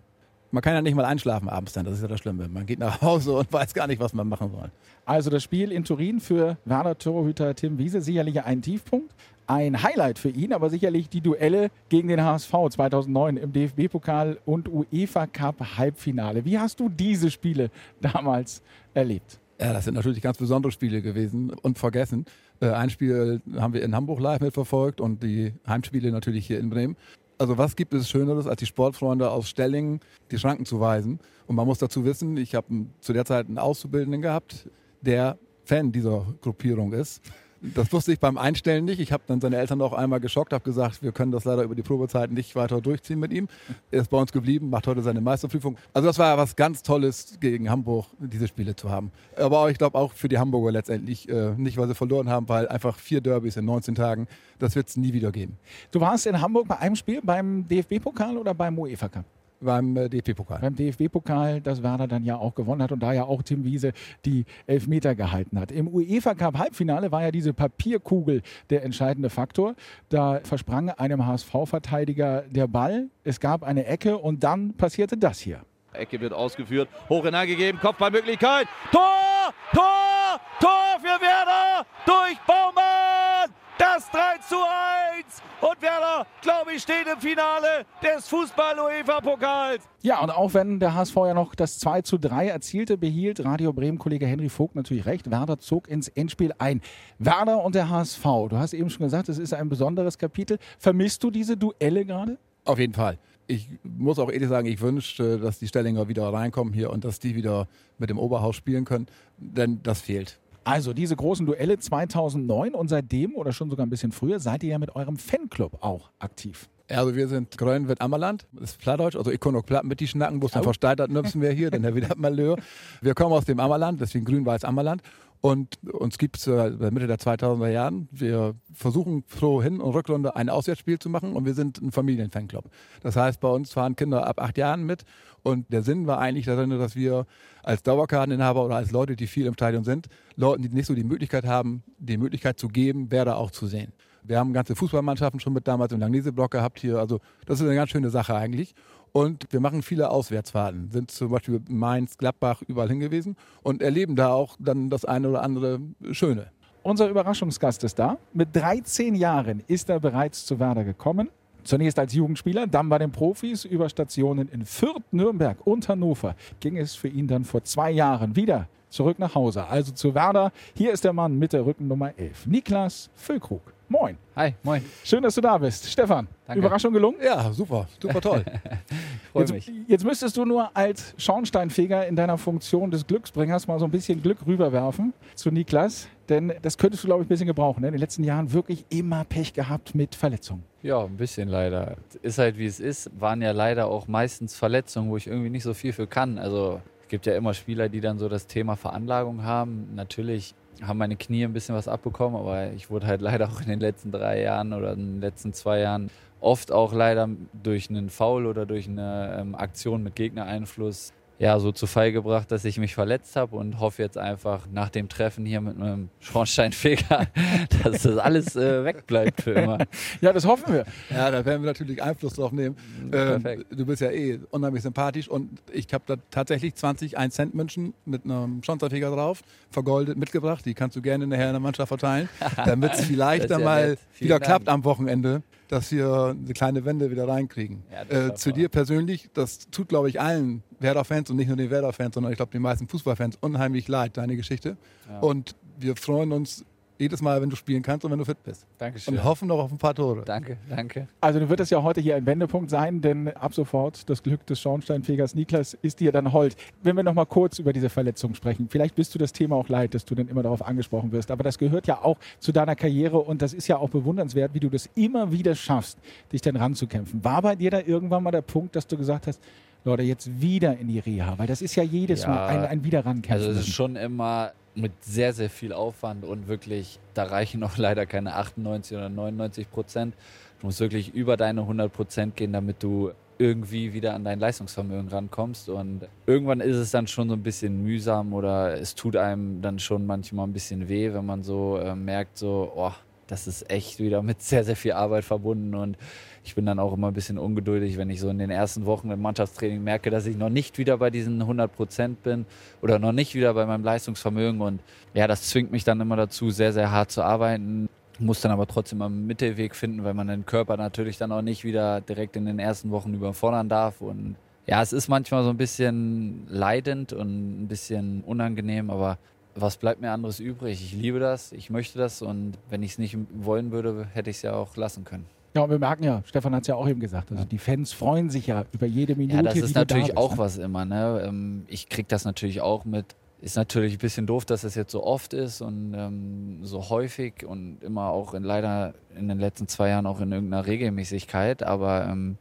Man 0.51 0.63
kann 0.63 0.73
ja 0.73 0.81
nicht 0.81 0.95
mal 0.95 1.05
einschlafen 1.05 1.47
abends 1.47 1.73
dann, 1.73 1.85
das 1.85 1.95
ist 1.95 2.01
ja 2.01 2.07
das 2.07 2.19
Schlimme. 2.19 2.47
Man 2.47 2.65
geht 2.65 2.79
nach 2.79 3.01
Hause 3.01 3.33
und 3.33 3.51
weiß 3.53 3.73
gar 3.73 3.87
nicht, 3.87 3.99
was 3.99 4.13
man 4.13 4.27
machen 4.27 4.51
soll. 4.51 4.71
Also 5.05 5.29
das 5.29 5.43
Spiel 5.43 5.71
in 5.71 5.83
Turin 5.83 6.19
für 6.19 6.57
Werder 6.65 6.97
Torhüter 6.97 7.55
Tim 7.55 7.77
Wiese 7.77 8.01
sicherlich 8.01 8.43
ein 8.43 8.61
Tiefpunkt 8.61 9.13
ein 9.49 9.81
Highlight 9.81 10.19
für 10.19 10.29
ihn, 10.29 10.53
aber 10.53 10.69
sicherlich 10.69 11.09
die 11.09 11.21
Duelle 11.21 11.71
gegen 11.89 12.07
den 12.07 12.23
HSV 12.23 12.51
2009 12.69 13.37
im 13.37 13.51
DFB-Pokal 13.51 14.37
und 14.45 14.69
UEFA 14.69 15.25
Cup 15.25 15.77
Halbfinale. 15.77 16.45
Wie 16.45 16.59
hast 16.59 16.79
du 16.79 16.87
diese 16.87 17.31
Spiele 17.31 17.71
damals 17.99 18.61
erlebt? 18.93 19.39
Ja, 19.59 19.73
das 19.73 19.85
sind 19.85 19.95
natürlich 19.95 20.21
ganz 20.21 20.37
besondere 20.37 20.71
Spiele 20.71 21.01
gewesen 21.01 21.49
und 21.49 21.79
vergessen. 21.79 22.25
Äh, 22.61 22.69
ein 22.69 22.91
Spiel 22.91 23.41
haben 23.57 23.73
wir 23.73 23.81
in 23.81 23.95
Hamburg 23.95 24.19
live 24.19 24.39
mitverfolgt 24.39 25.01
und 25.01 25.23
die 25.23 25.53
Heimspiele 25.67 26.11
natürlich 26.11 26.45
hier 26.45 26.59
in 26.59 26.69
Bremen. 26.69 26.95
Also 27.39 27.57
was 27.57 27.77
gibt 27.77 27.93
es 27.93 28.09
Schöneres, 28.09 28.47
als 28.47 28.59
die 28.59 28.65
Sportfreunde 28.65 29.31
aus 29.31 29.47
Stellingen 29.47 30.01
die 30.29 30.37
Schranken 30.37 30.65
zu 30.65 30.81
weisen? 30.81 31.19
Und 31.47 31.55
man 31.55 31.65
muss 31.65 31.77
dazu 31.77 32.03
wissen, 32.03 32.35
ich 32.35 32.53
habe 32.53 32.87
zu 32.99 33.13
der 33.13 33.23
Zeit 33.23 33.47
einen 33.47 33.57
Auszubildenden 33.57 34.21
gehabt, 34.21 34.69
der 34.99 35.39
Fan 35.63 35.93
dieser 35.93 36.25
Gruppierung 36.41 36.91
ist. 36.91 37.21
Das 37.61 37.91
wusste 37.91 38.13
ich 38.13 38.19
beim 38.19 38.37
Einstellen 38.37 38.85
nicht. 38.85 38.99
Ich 38.99 39.11
habe 39.11 39.23
dann 39.27 39.41
seine 39.41 39.57
Eltern 39.57 39.81
auch 39.81 39.93
einmal 39.93 40.19
geschockt, 40.19 40.53
habe 40.53 40.63
gesagt, 40.63 41.03
wir 41.03 41.11
können 41.11 41.31
das 41.31 41.43
leider 41.43 41.63
über 41.63 41.75
die 41.75 41.81
Probezeit 41.81 42.31
nicht 42.31 42.55
weiter 42.55 42.79
durchziehen 42.79 43.19
mit 43.19 43.33
ihm. 43.33 43.47
Er 43.91 44.01
ist 44.01 44.09
bei 44.09 44.17
uns 44.17 44.31
geblieben, 44.31 44.69
macht 44.69 44.87
heute 44.87 45.01
seine 45.01 45.19
Meisterprüfung. 45.19 45.77
Also 45.93 46.07
das 46.07 46.17
war 46.19 46.37
was 46.37 46.55
ganz 46.55 46.83
Tolles 46.83 47.37
gegen 47.39 47.69
Hamburg, 47.69 48.07
diese 48.19 48.47
Spiele 48.47 48.75
zu 48.75 48.89
haben. 48.89 49.11
Aber 49.35 49.69
ich 49.69 49.77
glaube 49.77 49.97
auch 49.97 50.13
für 50.13 50.29
die 50.29 50.37
Hamburger 50.37 50.71
letztendlich 50.71 51.27
äh, 51.27 51.53
nicht, 51.57 51.77
weil 51.77 51.87
sie 51.87 51.95
verloren 51.95 52.29
haben, 52.29 52.47
weil 52.47 52.67
einfach 52.67 52.97
vier 52.97 53.21
Derbys 53.21 53.57
in 53.57 53.65
19 53.65 53.95
Tagen, 53.95 54.27
das 54.57 54.75
wird 54.75 54.87
es 54.87 54.97
nie 54.97 55.13
wieder 55.13 55.31
geben. 55.31 55.57
Du 55.91 55.99
warst 55.99 56.27
in 56.27 56.39
Hamburg 56.39 56.67
bei 56.67 56.77
einem 56.77 56.95
Spiel 56.95 57.21
beim 57.21 57.67
DFB-Pokal 57.67 58.37
oder 58.37 58.53
beim 58.53 58.77
UEFA 58.79 59.09
Cup? 59.09 59.25
Beim 59.59 59.95
äh, 59.97 60.09
DFB-Pokal. 60.09 60.59
Beim 60.59 60.75
DFB-Pokal, 60.75 61.61
das 61.61 61.83
Werder 61.83 62.07
dann 62.07 62.23
ja 62.23 62.37
auch 62.37 62.55
gewonnen 62.55 62.81
hat 62.81 62.91
und 62.91 63.01
da 63.01 63.13
ja 63.13 63.23
auch 63.23 63.43
Tim 63.43 63.63
Wiese 63.63 63.93
die 64.25 64.45
Elfmeter 64.67 65.15
gehalten 65.15 65.59
hat. 65.59 65.71
Im 65.71 65.87
UEFA 65.87 66.33
Cup 66.33 66.57
Halbfinale 66.57 67.11
war 67.11 67.21
ja 67.21 67.31
diese 67.31 67.53
Papierkugel 67.53 68.41
der 68.69 68.83
entscheidende 68.83 69.29
Faktor. 69.29 69.75
Da 70.09 70.41
versprang 70.43 70.89
einem 70.89 71.25
HSV-Verteidiger 71.25 72.43
der 72.49 72.67
Ball, 72.67 73.09
es 73.23 73.39
gab 73.39 73.63
eine 73.63 73.85
Ecke 73.85 74.17
und 74.17 74.43
dann 74.43 74.73
passierte 74.73 75.17
das 75.17 75.39
hier. 75.39 75.61
Ecke 75.93 76.21
wird 76.21 76.33
ausgeführt, 76.33 76.87
hoch 77.09 77.25
hineingegeben, 77.25 77.79
Kopfballmöglichkeit, 77.81 78.67
Tor, 78.91 79.53
Tor, 79.73 80.39
Tor 80.59 80.99
für 80.99 81.21
Werder 81.21 81.85
durch 82.05 82.37
Baumann! 82.45 83.58
Das 83.95 84.09
3 84.11 84.19
zu 84.47 84.55
1 84.55 85.41
und 85.61 85.81
Werder, 85.81 86.27
glaube 86.41 86.73
ich, 86.73 86.83
steht 86.83 87.07
im 87.11 87.19
Finale 87.19 87.85
des 88.03 88.27
Fußball-UEFA-Pokals. 88.27 89.83
Ja, 90.03 90.21
und 90.21 90.29
auch 90.29 90.53
wenn 90.53 90.79
der 90.79 90.93
HSV 90.93 91.15
ja 91.15 91.33
noch 91.33 91.55
das 91.55 91.79
2 91.79 92.03
zu 92.03 92.19
3 92.19 92.49
erzielte, 92.49 92.97
behielt 92.97 93.43
Radio 93.43 93.73
Bremen-Kollege 93.73 94.27
Henry 94.27 94.49
Vogt 94.49 94.75
natürlich 94.75 95.07
recht. 95.07 95.31
Werder 95.31 95.57
zog 95.57 95.87
ins 95.87 96.07
Endspiel 96.07 96.53
ein. 96.59 96.81
Werder 97.17 97.63
und 97.63 97.73
der 97.73 97.89
HSV, 97.89 98.23
du 98.49 98.57
hast 98.57 98.73
eben 98.73 98.91
schon 98.91 99.05
gesagt, 99.05 99.27
es 99.27 99.39
ist 99.39 99.53
ein 99.53 99.69
besonderes 99.69 100.19
Kapitel. 100.19 100.59
Vermisst 100.77 101.23
du 101.23 101.31
diese 101.31 101.57
Duelle 101.57 102.05
gerade? 102.05 102.37
Auf 102.65 102.77
jeden 102.77 102.93
Fall. 102.93 103.17
Ich 103.47 103.69
muss 103.83 104.19
auch 104.19 104.29
ehrlich 104.31 104.49
sagen, 104.49 104.67
ich 104.67 104.81
wünschte, 104.81 105.39
dass 105.39 105.57
die 105.57 105.67
Stellinger 105.67 106.07
wieder 106.07 106.31
reinkommen 106.31 106.73
hier 106.73 106.91
und 106.91 107.05
dass 107.05 107.19
die 107.19 107.35
wieder 107.35 107.67
mit 107.97 108.11
dem 108.11 108.19
Oberhaus 108.19 108.55
spielen 108.55 108.85
können, 108.85 109.07
denn 109.37 109.81
das 109.81 110.01
fehlt. 110.01 110.39
Also 110.63 110.93
diese 110.93 111.15
großen 111.15 111.45
Duelle 111.45 111.79
2009 111.79 112.75
und 112.75 112.87
seitdem 112.89 113.35
oder 113.35 113.51
schon 113.53 113.69
sogar 113.69 113.85
ein 113.85 113.89
bisschen 113.89 114.11
früher 114.11 114.39
seid 114.39 114.63
ihr 114.63 114.71
ja 114.71 114.79
mit 114.79 114.95
eurem 114.95 115.17
Fanclub 115.17 115.83
auch 115.83 116.11
aktiv. 116.19 116.69
Also 116.89 117.15
wir 117.15 117.27
sind 117.27 117.57
Grönwitt 117.57 118.01
Ammerland, 118.01 118.47
das 118.51 118.71
ist 118.71 118.79
Plattdeutsch, 118.79 119.15
also 119.15 119.29
ich 119.31 119.39
kann 119.39 119.55
auch 119.55 119.65
Platt 119.65 119.83
mit 119.83 119.99
die 119.99 120.07
Schnacken, 120.07 120.39
bloß 120.39 120.51
dann 120.51 120.63
versteitert 120.63 121.11
nüpsen 121.11 121.41
wir 121.41 121.51
hier, 121.51 121.69
denn 121.69 121.83
der 121.83 121.95
wieder 121.95 122.15
Malheur. 122.17 122.57
Wir 123.01 123.13
kommen 123.13 123.33
aus 123.33 123.45
dem 123.45 123.59
Ammerland, 123.59 124.01
deswegen 124.01 124.25
grün-weiß 124.25 124.63
Ammerland 124.63 125.03
und 125.41 125.77
uns 125.83 126.17
gibt 126.17 126.37
es 126.37 126.47
äh, 126.47 126.71
Mitte 126.91 127.07
der 127.07 127.17
2000er 127.17 127.69
Jahren. 127.69 128.09
Wir 128.11 128.55
versuchen 128.73 129.23
pro 129.23 129.61
Hin- 129.61 129.79
und 129.79 129.93
Rückrunde 129.93 130.35
ein 130.35 130.49
Auswärtsspiel 130.49 130.99
zu 130.99 131.09
machen 131.09 131.33
und 131.33 131.45
wir 131.45 131.53
sind 131.53 131.79
ein 131.79 131.91
Familienfanclub. 131.91 132.65
Das 133.01 133.15
heißt, 133.15 133.39
bei 133.39 133.49
uns 133.49 133.71
fahren 133.71 133.95
Kinder 133.95 134.27
ab 134.27 134.41
acht 134.41 134.57
Jahren 134.57 134.83
mit 134.83 135.03
und 135.43 135.71
der 135.71 135.83
Sinn 135.83 136.07
war 136.07 136.19
eigentlich 136.19 136.45
darin, 136.45 136.71
dass 136.71 136.95
wir 136.95 137.25
als 137.63 137.83
Dauerkarteninhaber 137.83 138.65
oder 138.65 138.75
als 138.75 138.91
Leute, 138.91 139.15
die 139.15 139.27
viel 139.27 139.45
im 139.45 139.53
Stadion 139.53 139.83
sind, 139.83 140.07
Leuten, 140.35 140.63
die 140.63 140.69
nicht 140.69 140.87
so 140.87 140.95
die 140.95 141.03
Möglichkeit 141.03 141.45
haben, 141.45 141.83
die 141.99 142.17
Möglichkeit 142.17 142.59
zu 142.59 142.67
geben, 142.67 143.11
Werder 143.11 143.37
auch 143.37 143.51
zu 143.51 143.67
sehen. 143.67 143.93
Wir 144.23 144.39
haben 144.39 144.53
ganze 144.53 144.75
Fußballmannschaften 144.75 145.39
schon 145.39 145.53
mit 145.53 145.67
damals 145.67 145.91
im 145.91 145.99
Langnese-Block 145.99 146.51
gehabt 146.51 146.79
hier. 146.79 146.97
Also 146.97 147.19
das 147.45 147.59
ist 147.59 147.65
eine 147.65 147.75
ganz 147.75 147.89
schöne 147.89 148.09
Sache 148.09 148.35
eigentlich. 148.35 148.75
Und 149.11 149.47
wir 149.51 149.59
machen 149.59 149.81
viele 149.81 150.09
Auswärtsfahrten, 150.11 150.91
sind 150.91 151.11
zum 151.11 151.31
Beispiel 151.31 151.61
Mainz, 151.67 152.17
Gladbach 152.17 152.61
überall 152.67 152.89
hingewiesen 152.89 153.35
und 153.63 153.81
erleben 153.81 154.15
da 154.15 154.33
auch 154.33 154.55
dann 154.59 154.89
das 154.89 155.05
eine 155.05 155.29
oder 155.29 155.41
andere 155.41 155.79
Schöne. 156.11 156.51
Unser 156.83 157.09
Überraschungsgast 157.09 157.83
ist 157.83 157.99
da. 157.99 158.17
Mit 158.33 158.55
13 158.55 159.15
Jahren 159.15 159.63
ist 159.67 159.89
er 159.89 159.99
bereits 159.99 160.45
zu 160.45 160.59
Werder 160.59 160.83
gekommen. 160.83 161.29
Zunächst 161.63 161.99
als 161.99 162.13
Jugendspieler, 162.13 162.67
dann 162.67 162.87
bei 162.87 162.97
den 162.97 163.11
Profis 163.11 163.65
über 163.65 163.89
Stationen 163.89 164.47
in 164.47 164.65
Fürth, 164.65 165.03
Nürnberg 165.11 165.57
und 165.65 165.89
Hannover 165.89 166.35
ging 166.59 166.77
es 166.77 166.95
für 166.95 167.09
ihn 167.09 167.27
dann 167.27 167.43
vor 167.43 167.63
zwei 167.63 167.91
Jahren 167.91 168.35
wieder 168.35 168.69
zurück 168.89 169.19
nach 169.19 169.35
Hause, 169.35 169.65
also 169.67 169.91
zu 169.91 170.15
Werder. 170.15 170.51
Hier 170.73 170.91
ist 170.93 171.03
der 171.03 171.13
Mann 171.13 171.37
mit 171.37 171.53
der 171.53 171.65
Rückennummer 171.65 172.17
11, 172.17 172.47
Niklas 172.47 173.09
Füllkrug. 173.15 173.73
Moin. 173.91 174.15
Hi, 174.35 174.53
moin. 174.61 174.85
Schön, 175.03 175.23
dass 175.23 175.33
du 175.33 175.41
da 175.41 175.57
bist. 175.57 175.89
Stefan, 175.89 176.27
Danke. 176.45 176.59
Überraschung 176.59 176.93
gelungen? 176.93 177.17
Ja, 177.23 177.51
super, 177.51 177.87
super 177.99 178.21
toll. 178.21 178.45
Jetzt, 179.33 179.51
mich. 179.51 179.71
jetzt 179.87 180.03
müsstest 180.03 180.37
du 180.37 180.45
nur 180.45 180.75
als 180.75 181.13
Schornsteinfeger 181.17 182.07
in 182.07 182.15
deiner 182.15 182.37
Funktion 182.37 182.89
des 182.89 183.05
Glücksbringers 183.05 183.67
mal 183.67 183.77
so 183.79 183.85
ein 183.85 183.91
bisschen 183.91 184.21
Glück 184.23 184.39
rüberwerfen 184.45 185.13
zu 185.35 185.51
Niklas. 185.51 186.07
Denn 186.29 186.53
das 186.63 186.77
könntest 186.77 187.03
du, 187.03 187.07
glaube 187.07 187.21
ich, 187.21 187.27
ein 187.27 187.29
bisschen 187.29 187.47
gebrauchen. 187.47 187.81
Ne? 187.81 187.87
In 187.87 187.93
den 187.93 187.99
letzten 187.99 188.23
Jahren 188.23 188.51
wirklich 188.51 188.85
immer 188.89 189.23
Pech 189.23 189.53
gehabt 189.53 189.93
mit 189.93 190.15
Verletzungen. 190.15 190.63
Ja, 190.81 191.03
ein 191.03 191.17
bisschen 191.17 191.47
leider. 191.47 191.97
Ist 192.23 192.39
halt 192.39 192.57
wie 192.57 192.65
es 192.65 192.79
ist. 192.79 193.11
Waren 193.19 193.41
ja 193.41 193.51
leider 193.51 193.87
auch 193.87 194.07
meistens 194.07 194.55
Verletzungen, 194.55 195.11
wo 195.11 195.17
ich 195.17 195.27
irgendwie 195.27 195.51
nicht 195.51 195.63
so 195.63 195.73
viel 195.75 195.93
für 195.93 196.07
kann. 196.07 196.39
Also 196.39 196.81
es 197.01 197.07
gibt 197.07 197.27
ja 197.27 197.35
immer 197.35 197.53
Spieler, 197.53 197.87
die 197.87 198.01
dann 198.01 198.17
so 198.17 198.29
das 198.29 198.47
Thema 198.47 198.75
Veranlagung 198.75 199.43
haben. 199.43 199.89
Natürlich 199.95 200.55
haben 200.83 200.97
meine 200.97 201.15
Knie 201.15 201.43
ein 201.43 201.53
bisschen 201.53 201.75
was 201.75 201.87
abbekommen, 201.87 202.39
aber 202.39 202.71
ich 202.73 202.89
wurde 202.89 203.07
halt 203.07 203.21
leider 203.29 203.49
auch 203.49 203.61
in 203.61 203.67
den 203.67 203.79
letzten 203.79 204.11
drei 204.11 204.41
Jahren 204.41 204.73
oder 204.73 204.93
in 204.93 205.15
den 205.15 205.21
letzten 205.21 205.53
zwei 205.53 205.79
Jahren 205.79 206.09
oft 206.41 206.71
auch 206.71 206.93
leider 206.93 207.29
durch 207.63 207.89
einen 207.89 208.09
Foul 208.09 208.45
oder 208.45 208.65
durch 208.65 208.87
eine 208.87 209.37
ähm, 209.39 209.55
Aktion 209.55 210.03
mit 210.03 210.15
Gegnereinfluss 210.15 211.13
ja, 211.39 211.57
so 211.57 211.71
zu 211.71 211.87
Fall 211.87 212.11
gebracht, 212.11 212.51
dass 212.51 212.65
ich 212.65 212.77
mich 212.77 212.93
verletzt 212.93 213.37
habe 213.37 213.55
und 213.55 213.79
hoffe 213.79 214.03
jetzt 214.03 214.17
einfach 214.17 214.67
nach 214.71 214.89
dem 214.89 215.07
Treffen 215.07 215.45
hier 215.45 215.61
mit 215.61 215.77
einem 215.77 216.09
Schornsteinfeger, 216.19 217.27
dass 217.83 218.03
das 218.03 218.17
alles 218.17 218.57
äh, 218.57 218.83
wegbleibt 218.83 219.41
für 219.41 219.51
immer. 219.51 219.77
Ja, 220.21 220.33
das 220.33 220.45
hoffen 220.45 220.73
wir. 220.73 220.85
Ja, 221.09 221.31
da 221.31 221.45
werden 221.45 221.61
wir 221.61 221.67
natürlich 221.67 222.01
Einfluss 222.03 222.33
drauf 222.33 222.51
nehmen. 222.51 222.75
Ähm, 223.03 223.09
Perfekt. 223.09 223.65
du 223.69 223.85
bist 223.85 224.01
ja 224.01 224.11
eh 224.11 224.39
unheimlich 224.49 224.83
sympathisch 224.83 225.29
und 225.29 225.61
ich 225.71 225.93
habe 225.93 226.03
da 226.07 226.15
tatsächlich 226.29 226.75
20 226.75 227.17
1-Cent-München 227.17 227.93
mit 228.05 228.25
einem 228.25 228.61
Schornsteinfeger 228.63 229.11
drauf, 229.11 229.41
vergoldet, 229.71 230.17
mitgebracht. 230.17 230.65
Die 230.65 230.73
kannst 230.73 230.97
du 230.97 231.01
gerne 231.01 231.25
nachher 231.25 231.47
in 231.47 231.53
der 231.53 231.59
Mannschaft 231.61 231.87
verteilen, 231.87 232.27
damit 232.65 232.93
es 232.93 233.05
vielleicht 233.05 233.49
dann 233.49 233.61
ja 233.61 233.65
mal 233.65 233.89
nett. 233.91 233.99
Vielen 234.11 234.27
wieder 234.27 234.39
Dank. 234.39 234.45
klappt 234.45 234.67
am 234.67 234.83
Wochenende, 234.83 235.41
dass 235.69 235.91
wir 235.91 236.35
eine 236.37 236.53
kleine 236.53 236.83
Wende 236.83 237.11
wieder 237.11 237.27
reinkriegen. 237.27 237.83
Ja, 237.91 238.27
äh, 238.27 238.35
zu 238.35 238.51
dir 238.51 238.69
persönlich, 238.69 239.29
das 239.33 239.69
tut, 239.69 239.87
glaube 239.87 240.09
ich, 240.09 240.19
allen 240.19 240.63
Werder-Fans 240.79 241.29
und 241.29 241.37
nicht 241.37 241.47
nur 241.47 241.57
den 241.57 241.69
Werder-Fans, 241.69 242.15
sondern 242.15 242.31
ich 242.31 242.37
glaube 242.37 242.51
den 242.51 242.63
meisten 242.63 242.87
Fußballfans 242.87 243.37
unheimlich 243.39 243.87
leid, 243.87 244.17
deine 244.17 244.35
Geschichte. 244.35 244.77
Und 245.21 245.55
wir 245.77 245.95
freuen 245.95 246.31
uns 246.31 246.65
jedes 246.99 247.21
Mal, 247.21 247.41
wenn 247.41 247.49
du 247.49 247.55
spielen 247.55 247.81
kannst 247.81 248.03
und 248.05 248.11
wenn 248.11 248.19
du 248.19 248.25
fit 248.25 248.43
bist. 248.43 248.65
Dankeschön. 248.77 249.15
Und 249.15 249.23
hoffen 249.23 249.47
noch 249.47 249.59
auf 249.59 249.71
ein 249.71 249.77
paar 249.77 249.95
Tore. 249.95 250.23
Danke, 250.25 250.57
danke. 250.69 251.07
Also 251.21 251.39
dann 251.39 251.49
wird 251.49 251.61
es 251.61 251.69
ja 251.69 251.81
heute 251.81 252.01
hier 252.01 252.17
ein 252.17 252.25
Wendepunkt 252.25 252.69
sein, 252.69 252.99
denn 253.01 253.29
ab 253.29 253.53
sofort 253.53 254.09
das 254.09 254.21
Glück 254.21 254.45
des 254.45 254.59
Schornsteinfegers 254.59 255.33
Niklas 255.33 255.75
ist 255.81 256.01
dir 256.01 256.11
dann 256.11 256.33
hold. 256.33 256.55
Wenn 256.83 256.97
wir 256.97 257.03
noch 257.03 257.13
mal 257.13 257.25
kurz 257.25 257.57
über 257.57 257.71
diese 257.71 257.89
Verletzung 257.89 258.35
sprechen, 258.35 258.67
vielleicht 258.69 258.95
bist 258.95 259.15
du 259.15 259.19
das 259.19 259.31
Thema 259.31 259.55
auch 259.55 259.69
leid, 259.69 259.93
dass 259.93 260.03
du 260.03 260.13
dann 260.13 260.27
immer 260.27 260.43
darauf 260.43 260.65
angesprochen 260.65 261.11
wirst, 261.11 261.31
aber 261.31 261.43
das 261.43 261.57
gehört 261.57 261.87
ja 261.87 262.03
auch 262.03 262.17
zu 262.39 262.51
deiner 262.51 262.75
Karriere 262.75 263.19
und 263.19 263.41
das 263.41 263.53
ist 263.53 263.67
ja 263.67 263.77
auch 263.77 263.89
bewundernswert, 263.89 264.53
wie 264.53 264.59
du 264.59 264.69
das 264.69 264.89
immer 264.95 265.31
wieder 265.31 265.55
schaffst, 265.55 265.97
dich 266.33 266.41
dann 266.41 266.57
ranzukämpfen. 266.57 267.23
War 267.23 267.41
bei 267.41 267.55
dir 267.55 267.71
da 267.71 267.79
irgendwann 267.79 268.23
mal 268.23 268.31
der 268.31 268.41
Punkt, 268.41 268.75
dass 268.75 268.85
du 268.85 268.97
gesagt 268.97 269.27
hast, 269.27 269.41
Leute, 269.85 270.03
jetzt 270.03 270.41
wieder 270.41 270.77
in 270.77 270.89
die 270.89 270.99
Reha, 270.99 271.35
weil 271.37 271.47
das 271.47 271.61
ist 271.61 271.75
ja 271.75 271.83
jedes 271.83 272.23
Ja. 272.23 272.29
Mal 272.29 272.47
ein, 272.47 272.65
ein 272.65 272.83
Wiederrankämpfen. 272.83 273.31
Also 273.31 273.51
es 273.51 273.67
ist 273.67 273.73
schon 273.73 273.95
immer 273.95 274.51
mit 274.75 274.91
sehr, 275.03 275.33
sehr 275.33 275.49
viel 275.49 275.73
Aufwand 275.73 276.23
und 276.23 276.47
wirklich, 276.47 276.99
da 277.13 277.23
reichen 277.23 277.63
auch 277.63 277.77
leider 277.77 278.05
keine 278.05 278.35
98 278.35 278.97
oder 278.97 279.09
99 279.09 279.69
Prozent. 279.69 280.15
Du 280.59 280.67
musst 280.67 280.79
wirklich 280.79 281.13
über 281.13 281.37
deine 281.37 281.61
100 281.61 281.91
Prozent 281.91 282.35
gehen, 282.35 282.53
damit 282.53 282.83
du 282.83 283.11
irgendwie 283.37 283.93
wieder 283.93 284.13
an 284.13 284.25
dein 284.25 284.39
Leistungsvermögen 284.39 285.07
rankommst. 285.07 285.69
Und 285.69 286.07
irgendwann 286.25 286.59
ist 286.59 286.75
es 286.75 286.91
dann 286.91 287.07
schon 287.07 287.29
so 287.29 287.35
ein 287.35 287.43
bisschen 287.43 287.81
mühsam 287.81 288.33
oder 288.33 288.73
es 288.79 288.95
tut 288.95 289.15
einem 289.15 289.61
dann 289.61 289.79
schon 289.79 290.05
manchmal 290.05 290.45
ein 290.45 290.53
bisschen 290.53 290.89
weh, 290.89 291.13
wenn 291.13 291.25
man 291.25 291.41
so 291.41 291.77
äh, 291.77 291.95
merkt, 291.95 292.37
so, 292.37 292.71
oh, 292.75 292.91
das 293.29 293.47
ist 293.47 293.69
echt 293.69 293.99
wieder 293.99 294.21
mit 294.21 294.41
sehr, 294.41 294.63
sehr 294.63 294.75
viel 294.75 294.93
Arbeit 294.93 295.23
verbunden 295.23 295.75
und 295.75 295.97
ich 296.43 296.55
bin 296.55 296.65
dann 296.65 296.79
auch 296.79 296.93
immer 296.93 297.07
ein 297.07 297.13
bisschen 297.13 297.37
ungeduldig, 297.37 297.97
wenn 297.97 298.09
ich 298.09 298.19
so 298.19 298.29
in 298.29 298.39
den 298.39 298.49
ersten 298.49 298.85
Wochen 298.85 299.11
im 299.11 299.21
Mannschaftstraining 299.21 299.83
merke, 299.83 300.09
dass 300.09 300.25
ich 300.25 300.35
noch 300.35 300.49
nicht 300.49 300.77
wieder 300.77 300.97
bei 300.97 301.09
diesen 301.09 301.41
100 301.41 301.71
Prozent 301.71 302.23
bin 302.23 302.45
oder 302.81 302.97
noch 302.97 303.11
nicht 303.11 303.35
wieder 303.35 303.53
bei 303.53 303.65
meinem 303.65 303.83
Leistungsvermögen. 303.83 304.61
Und 304.61 304.79
ja, 305.13 305.27
das 305.27 305.43
zwingt 305.43 305.71
mich 305.71 305.83
dann 305.83 306.01
immer 306.01 306.15
dazu, 306.15 306.49
sehr, 306.49 306.73
sehr 306.73 306.91
hart 306.91 307.11
zu 307.11 307.21
arbeiten. 307.21 307.87
Muss 308.19 308.41
dann 308.41 308.51
aber 308.51 308.67
trotzdem 308.67 309.01
einen 309.01 309.27
Mittelweg 309.27 309.75
finden, 309.75 310.03
weil 310.03 310.13
man 310.13 310.27
den 310.27 310.45
Körper 310.45 310.75
natürlich 310.75 311.17
dann 311.17 311.31
auch 311.31 311.41
nicht 311.41 311.63
wieder 311.63 312.01
direkt 312.01 312.35
in 312.35 312.45
den 312.45 312.59
ersten 312.59 312.89
Wochen 312.89 313.13
überfordern 313.13 313.69
darf. 313.69 314.01
Und 314.01 314.35
ja, 314.65 314.81
es 314.81 314.91
ist 314.91 315.07
manchmal 315.07 315.43
so 315.43 315.49
ein 315.49 315.57
bisschen 315.57 316.47
leidend 316.49 317.13
und 317.13 317.63
ein 317.63 317.67
bisschen 317.67 318.23
unangenehm, 318.25 318.89
aber 318.89 319.17
was 319.55 319.77
bleibt 319.77 320.01
mir 320.01 320.11
anderes 320.11 320.39
übrig? 320.39 320.81
Ich 320.81 320.93
liebe 320.93 321.19
das, 321.19 321.51
ich 321.51 321.69
möchte 321.69 321.97
das 321.97 322.21
und 322.21 322.53
wenn 322.69 322.83
ich 322.83 322.91
es 322.91 322.97
nicht 322.97 323.17
wollen 323.33 323.71
würde, 323.71 324.07
hätte 324.13 324.29
ich 324.29 324.37
es 324.37 324.41
ja 324.43 324.53
auch 324.53 324.75
lassen 324.75 325.03
können. 325.03 325.25
Ja, 325.55 325.63
und 325.63 325.71
wir 325.71 325.79
merken 325.79 326.03
ja, 326.03 326.21
Stefan 326.25 326.53
hat 326.53 326.61
es 326.61 326.67
ja 326.67 326.75
auch 326.75 326.87
eben 326.87 326.99
gesagt, 326.99 327.31
also 327.31 327.43
die 327.43 327.57
Fans 327.57 327.91
freuen 327.91 328.29
sich 328.29 328.47
ja 328.47 328.65
über 328.71 328.85
jede 328.85 329.15
Minute, 329.15 329.37
Ja, 329.37 329.41
das 329.41 329.57
ist 329.57 329.73
natürlich 329.75 330.09
da 330.09 330.13
bist, 330.13 330.17
auch 330.17 330.31
ne? 330.33 330.37
was 330.37 330.57
immer. 330.57 330.85
Ne? 330.85 331.23
Ähm, 331.25 331.65
Ich 331.67 331.89
kriege 331.89 332.07
das 332.07 332.23
natürlich 332.25 332.61
auch 332.61 332.85
mit. 332.85 333.05
Ist 333.41 333.55
natürlich 333.55 333.93
ein 333.93 333.99
bisschen 333.99 334.27
doof, 334.27 334.43
dass 334.45 334.63
es 334.65 334.75
jetzt 334.75 334.91
so 334.91 335.03
oft 335.03 335.33
ist 335.33 335.61
und 335.61 335.93
ähm, 335.95 336.59
so 336.63 336.89
häufig 336.89 337.45
und 337.45 337.81
immer 337.83 338.09
auch 338.09 338.33
in, 338.33 338.43
leider 338.43 338.93
in 339.17 339.29
den 339.29 339.39
letzten 339.39 339.67
zwei 339.69 339.89
Jahren 339.89 340.05
auch 340.05 340.19
in 340.19 340.31
irgendeiner 340.31 340.67
Regelmäßigkeit. 340.67 341.63
Aber 341.63 342.05
ähm, 342.05 342.37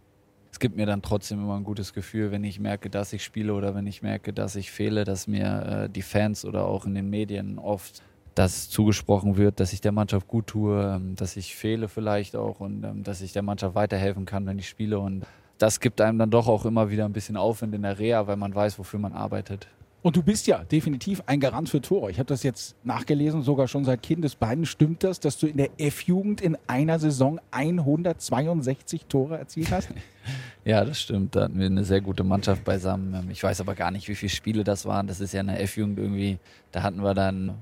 es 0.50 0.58
gibt 0.58 0.76
mir 0.76 0.86
dann 0.86 1.02
trotzdem 1.02 1.38
immer 1.38 1.56
ein 1.56 1.64
gutes 1.64 1.92
Gefühl, 1.92 2.30
wenn 2.30 2.44
ich 2.44 2.58
merke, 2.58 2.90
dass 2.90 3.12
ich 3.12 3.22
spiele 3.24 3.54
oder 3.54 3.74
wenn 3.74 3.86
ich 3.86 4.02
merke, 4.02 4.32
dass 4.32 4.56
ich 4.56 4.70
fehle, 4.70 5.04
dass 5.04 5.26
mir 5.26 5.84
äh, 5.84 5.88
die 5.90 6.02
Fans 6.02 6.44
oder 6.44 6.64
auch 6.64 6.86
in 6.86 6.94
den 6.94 7.10
Medien 7.10 7.58
oft 7.58 8.02
das 8.34 8.70
zugesprochen 8.70 9.36
wird, 9.36 9.60
dass 9.60 9.72
ich 9.72 9.80
der 9.80 9.92
Mannschaft 9.92 10.28
gut 10.28 10.46
tue, 10.46 10.94
ähm, 10.96 11.16
dass 11.16 11.36
ich 11.36 11.56
fehle 11.56 11.88
vielleicht 11.88 12.36
auch 12.36 12.60
und 12.60 12.84
ähm, 12.84 13.02
dass 13.02 13.20
ich 13.20 13.32
der 13.32 13.42
Mannschaft 13.42 13.74
weiterhelfen 13.74 14.26
kann, 14.26 14.46
wenn 14.46 14.58
ich 14.58 14.68
spiele. 14.68 14.98
Und 14.98 15.26
das 15.58 15.80
gibt 15.80 16.00
einem 16.00 16.18
dann 16.18 16.30
doch 16.30 16.46
auch 16.46 16.64
immer 16.64 16.90
wieder 16.90 17.04
ein 17.04 17.12
bisschen 17.12 17.36
Aufwind 17.36 17.74
in 17.74 17.82
der 17.82 17.98
Reha, 17.98 18.26
weil 18.26 18.36
man 18.36 18.54
weiß, 18.54 18.78
wofür 18.78 19.00
man 19.00 19.12
arbeitet. 19.12 19.66
Und 20.08 20.16
du 20.16 20.22
bist 20.22 20.46
ja 20.46 20.64
definitiv 20.64 21.22
ein 21.26 21.38
Garant 21.38 21.68
für 21.68 21.82
Tore. 21.82 22.10
Ich 22.10 22.18
habe 22.18 22.28
das 22.28 22.42
jetzt 22.42 22.74
nachgelesen, 22.82 23.42
sogar 23.42 23.68
schon 23.68 23.84
seit 23.84 24.02
Kindesbeinen. 24.02 24.64
Stimmt 24.64 25.04
das, 25.04 25.20
dass 25.20 25.36
du 25.36 25.46
in 25.46 25.58
der 25.58 25.68
F-Jugend 25.76 26.40
in 26.40 26.56
einer 26.66 26.98
Saison 26.98 27.38
162 27.50 29.04
Tore 29.04 29.36
erzielt 29.36 29.70
hast? 29.70 29.90
Ja, 30.64 30.82
das 30.82 30.98
stimmt. 30.98 31.36
Da 31.36 31.42
hatten 31.44 31.58
wir 31.58 31.66
eine 31.66 31.84
sehr 31.84 32.00
gute 32.00 32.24
Mannschaft 32.24 32.64
beisammen. 32.64 33.14
Ähm, 33.14 33.30
ich 33.30 33.42
weiß 33.42 33.60
aber 33.60 33.74
gar 33.74 33.90
nicht, 33.90 34.08
wie 34.08 34.14
viele 34.14 34.30
Spiele 34.30 34.64
das 34.64 34.86
waren. 34.86 35.06
Das 35.06 35.20
ist 35.20 35.34
ja 35.34 35.40
eine 35.40 35.58
F-Jugend 35.58 35.98
irgendwie. 35.98 36.38
Da 36.72 36.82
hatten 36.82 37.02
wir 37.02 37.12
dann 37.12 37.58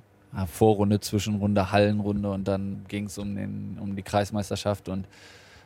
Vorrunde, 0.47 1.01
Zwischenrunde, 1.01 1.73
Hallenrunde 1.73 2.31
und 2.31 2.47
dann 2.47 2.85
ging 2.87 3.07
es 3.07 3.19
um, 3.19 3.77
um 3.81 3.97
die 3.97 4.03
Kreismeisterschaft 4.03 4.89
und 4.89 5.07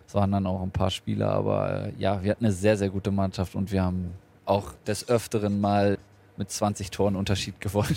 es 0.06 0.14
waren 0.14 0.32
dann 0.32 0.46
auch 0.46 0.62
ein 0.62 0.70
paar 0.70 0.90
Spiele. 0.90 1.28
Aber 1.28 1.88
äh, 1.88 1.92
ja, 1.98 2.22
wir 2.22 2.30
hatten 2.30 2.46
eine 2.46 2.54
sehr, 2.54 2.78
sehr 2.78 2.88
gute 2.88 3.10
Mannschaft 3.10 3.54
und 3.54 3.70
wir 3.70 3.82
haben 3.82 4.12
auch 4.46 4.72
des 4.86 5.08
Öfteren 5.08 5.60
mal 5.60 5.98
mit 6.40 6.50
20 6.50 6.90
Toren 6.90 7.16
Unterschied 7.16 7.60
gewonnen. 7.60 7.94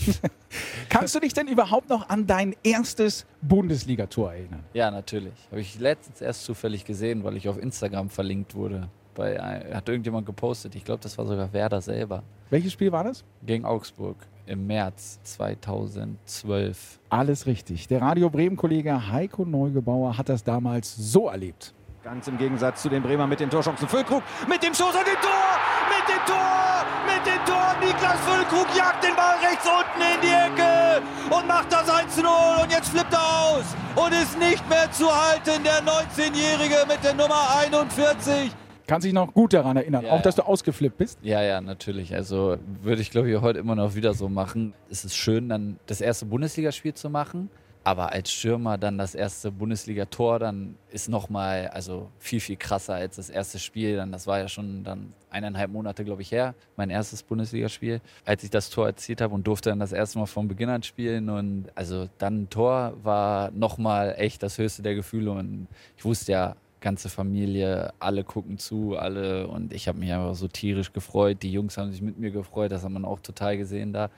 Kannst 0.89 1.15
du 1.15 1.19
dich 1.21 1.33
denn 1.33 1.47
überhaupt 1.47 1.89
noch 1.89 2.09
an 2.09 2.27
dein 2.27 2.55
erstes 2.61 3.25
Bundesligator 3.41 4.33
erinnern? 4.33 4.63
Ja, 4.73 4.91
natürlich. 4.91 5.33
Habe 5.49 5.61
ich 5.61 5.79
letztens 5.79 6.21
erst 6.21 6.43
zufällig 6.43 6.83
gesehen, 6.83 7.23
weil 7.23 7.37
ich 7.37 7.47
auf 7.47 7.57
Instagram 7.57 8.09
verlinkt 8.09 8.53
wurde. 8.53 8.89
Bei, 9.15 9.37
hat 9.73 9.87
irgendjemand 9.87 10.25
gepostet. 10.25 10.75
Ich 10.75 10.83
glaube, 10.83 10.99
das 11.01 11.17
war 11.17 11.25
sogar 11.25 11.53
Werder 11.53 11.79
selber. 11.79 12.21
Welches 12.49 12.73
Spiel 12.73 12.91
war 12.91 13.05
das? 13.05 13.23
Gegen 13.45 13.63
Augsburg 13.63 14.17
im 14.45 14.67
März 14.67 15.19
2012. 15.23 16.99
Alles 17.09 17.45
richtig. 17.45 17.87
Der 17.87 18.01
Radio 18.01 18.29
Bremen-Kollege 18.29 19.09
Heiko 19.09 19.45
Neugebauer 19.45 20.17
hat 20.17 20.27
das 20.27 20.43
damals 20.43 20.93
so 20.95 21.29
erlebt. 21.29 21.73
Ganz 22.03 22.27
im 22.27 22.37
Gegensatz 22.37 22.81
zu 22.81 22.89
den 22.89 23.01
Bremer 23.01 23.25
mit 23.25 23.39
den 23.39 23.49
Torchancen. 23.49 23.87
Füllkrug 23.87 24.21
mit 24.49 24.61
dem 24.61 24.73
Schuss 24.73 24.93
an 24.93 25.05
dem 25.05 25.21
Tor! 25.21 25.82
Mit 26.05 26.15
dem 26.15 26.25
Tor! 26.25 26.85
Mit 27.07 27.25
dem 27.25 27.45
Tor! 27.45 27.75
Niklas 27.79 28.19
Füllkrug 28.25 28.67
jagt 28.75 29.03
den 29.05 29.15
Ball 29.15 29.37
rechts 29.41 29.65
unten 29.65 30.01
in 30.01 30.21
die 30.21 30.27
Ecke 30.27 31.01
und 31.33 31.47
macht 31.47 31.71
das 31.71 31.87
1-0 31.89 32.61
und 32.61 32.71
jetzt 32.71 32.89
flippt 32.89 33.13
er 33.13 33.19
aus 33.21 33.63
und 33.95 34.11
ist 34.11 34.37
nicht 34.37 34.67
mehr 34.69 34.91
zu 34.91 35.05
halten, 35.07 35.63
der 35.63 35.81
19-Jährige 35.81 36.85
mit 36.89 37.01
der 37.05 37.13
Nummer 37.13 37.55
41. 37.57 38.51
Kann 38.85 38.99
sich 38.99 39.13
noch 39.13 39.33
gut 39.33 39.53
daran 39.53 39.77
erinnern, 39.77 40.03
Ja, 40.05 40.11
auch 40.11 40.21
dass 40.21 40.35
ja. 40.35 40.43
du 40.43 40.49
ausgeflippt 40.49 40.97
bist. 40.97 41.19
Ja, 41.21 41.41
ja, 41.41 41.61
natürlich. 41.61 42.13
Also 42.13 42.57
würde 42.81 43.01
ich, 43.01 43.09
glaube 43.09 43.31
ich, 43.31 43.39
heute 43.39 43.59
immer 43.59 43.75
noch 43.75 43.95
wieder 43.95 44.13
so 44.13 44.27
machen. 44.27 44.73
Es 44.91 45.05
ist 45.05 45.15
schön, 45.15 45.47
dann 45.47 45.79
das 45.85 46.01
erste 46.01 46.25
Bundesligaspiel 46.25 46.93
zu 46.93 47.09
machen. 47.09 47.49
Aber 47.85 48.13
als 48.13 48.31
Stürmer 48.31 48.77
dann 48.77 48.97
das 48.97 49.13
erste 49.13 49.51
Bundesliga-Tor, 49.51 50.39
dann 50.39 50.75
ist 50.89 51.09
nochmal, 51.09 51.67
also 51.67 52.09
viel, 52.17 52.39
viel 52.39 52.55
krasser 52.55 52.95
als 52.95 53.17
das 53.17 53.29
erste 53.29 53.59
Spiel. 53.59 53.97
Dann, 53.97 54.11
das 54.11 54.25
war 54.25 54.39
ja 54.39 54.47
schon 54.47 54.85
dann 54.85 55.11
eineinhalb 55.29 55.69
Monate, 55.69 56.05
glaube 56.05 56.21
ich, 56.21 56.31
her, 56.31 56.55
mein 56.77 56.89
erstes 56.89 57.23
Bundesligaspiel, 57.23 57.99
als 58.23 58.43
ich 58.43 58.51
das 58.51 58.69
Tor 58.69 58.87
erzielt 58.87 59.19
habe 59.19 59.33
und 59.33 59.45
durfte 59.45 59.69
dann 59.69 59.79
das 59.79 59.91
erste 59.91 60.17
Mal 60.17 60.27
von 60.27 60.47
Beginn 60.47 60.69
an 60.69 60.83
spielen. 60.83 61.29
Und 61.29 61.65
also 61.75 62.07
dann 62.19 62.43
ein 62.43 62.49
Tor 62.49 62.93
war 63.03 63.51
nochmal 63.51 64.15
echt 64.17 64.43
das 64.43 64.57
höchste 64.57 64.81
der 64.81 64.95
Gefühle. 64.95 65.31
Und 65.31 65.67
ich 65.97 66.05
wusste 66.05 66.31
ja, 66.31 66.55
ganze 66.83 67.09
Familie, 67.09 67.93
alle 67.99 68.23
gucken 68.23 68.59
zu, 68.59 68.97
alle 68.97 69.47
und 69.47 69.73
ich 69.73 69.87
habe 69.87 69.97
mich 69.97 70.11
einfach 70.11 70.35
so 70.35 70.47
tierisch 70.47 70.93
gefreut. 70.93 71.41
Die 71.41 71.51
Jungs 71.51 71.77
haben 71.77 71.91
sich 71.91 72.01
mit 72.01 72.19
mir 72.19 72.29
gefreut, 72.29 72.71
das 72.71 72.83
hat 72.83 72.91
man 72.91 73.05
auch 73.05 73.19
total 73.19 73.57
gesehen 73.57 73.93
da. 73.93 74.09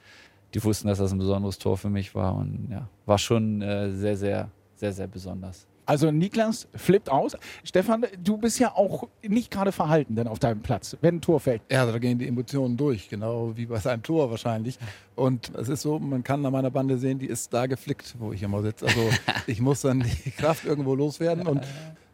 Die 0.56 0.64
wussten, 0.64 0.88
dass 0.88 1.00
das 1.00 1.12
ein 1.12 1.18
besonderes 1.18 1.58
Tor 1.58 1.76
für 1.76 1.90
mich 1.90 2.16
war 2.16 2.34
und 2.34 2.70
ja, 2.72 2.88
war 3.06 3.18
schon 3.18 3.62
äh, 3.62 3.92
sehr, 3.92 4.16
sehr, 4.16 4.50
sehr, 4.76 4.94
sehr 4.94 5.08
besonders. 5.08 5.68
Also 5.86 6.12
Niklas 6.12 6.68
flippt 6.74 7.12
aus. 7.12 7.36
Stefan, 7.66 8.06
du 8.24 8.38
bist 8.38 8.58
ja 8.58 8.72
auch 8.74 9.08
nicht 9.22 9.52
gerade 9.52 9.74
verhalten 9.74 10.16
denn 10.16 10.30
auf 10.30 10.40
deinem 10.40 10.62
Platz, 10.62 10.96
wenn 11.02 11.16
ein 11.16 11.22
Tor 11.22 11.42
fällt. 11.42 11.62
Ja, 11.70 11.86
da 11.86 12.00
gehen 12.00 12.18
die 12.18 12.28
Emotionen 12.28 12.78
durch, 12.78 13.10
genau 13.10 13.52
wie 13.56 13.66
bei 13.66 13.80
seinem 13.80 14.02
Tor 14.02 14.32
wahrscheinlich. 14.32 14.80
Und 15.16 15.52
es 15.56 15.68
ist 15.68 15.82
so, 15.82 16.00
man 16.00 16.24
kann 16.24 16.44
an 16.46 16.54
meiner 16.54 16.72
Bande 16.72 16.98
sehen, 16.98 17.20
die 17.20 17.28
ist 17.28 17.54
da 17.54 17.66
geflickt, 17.66 18.16
wo 18.18 18.32
ich 18.32 18.42
immer 18.42 18.62
sitze. 18.62 18.88
Also 18.88 19.10
ich 19.48 19.60
muss 19.60 19.82
dann 19.82 20.06
die 20.24 20.32
Kraft 20.32 20.64
irgendwo 20.64 20.96
loswerden 20.96 21.46
und 21.46 21.62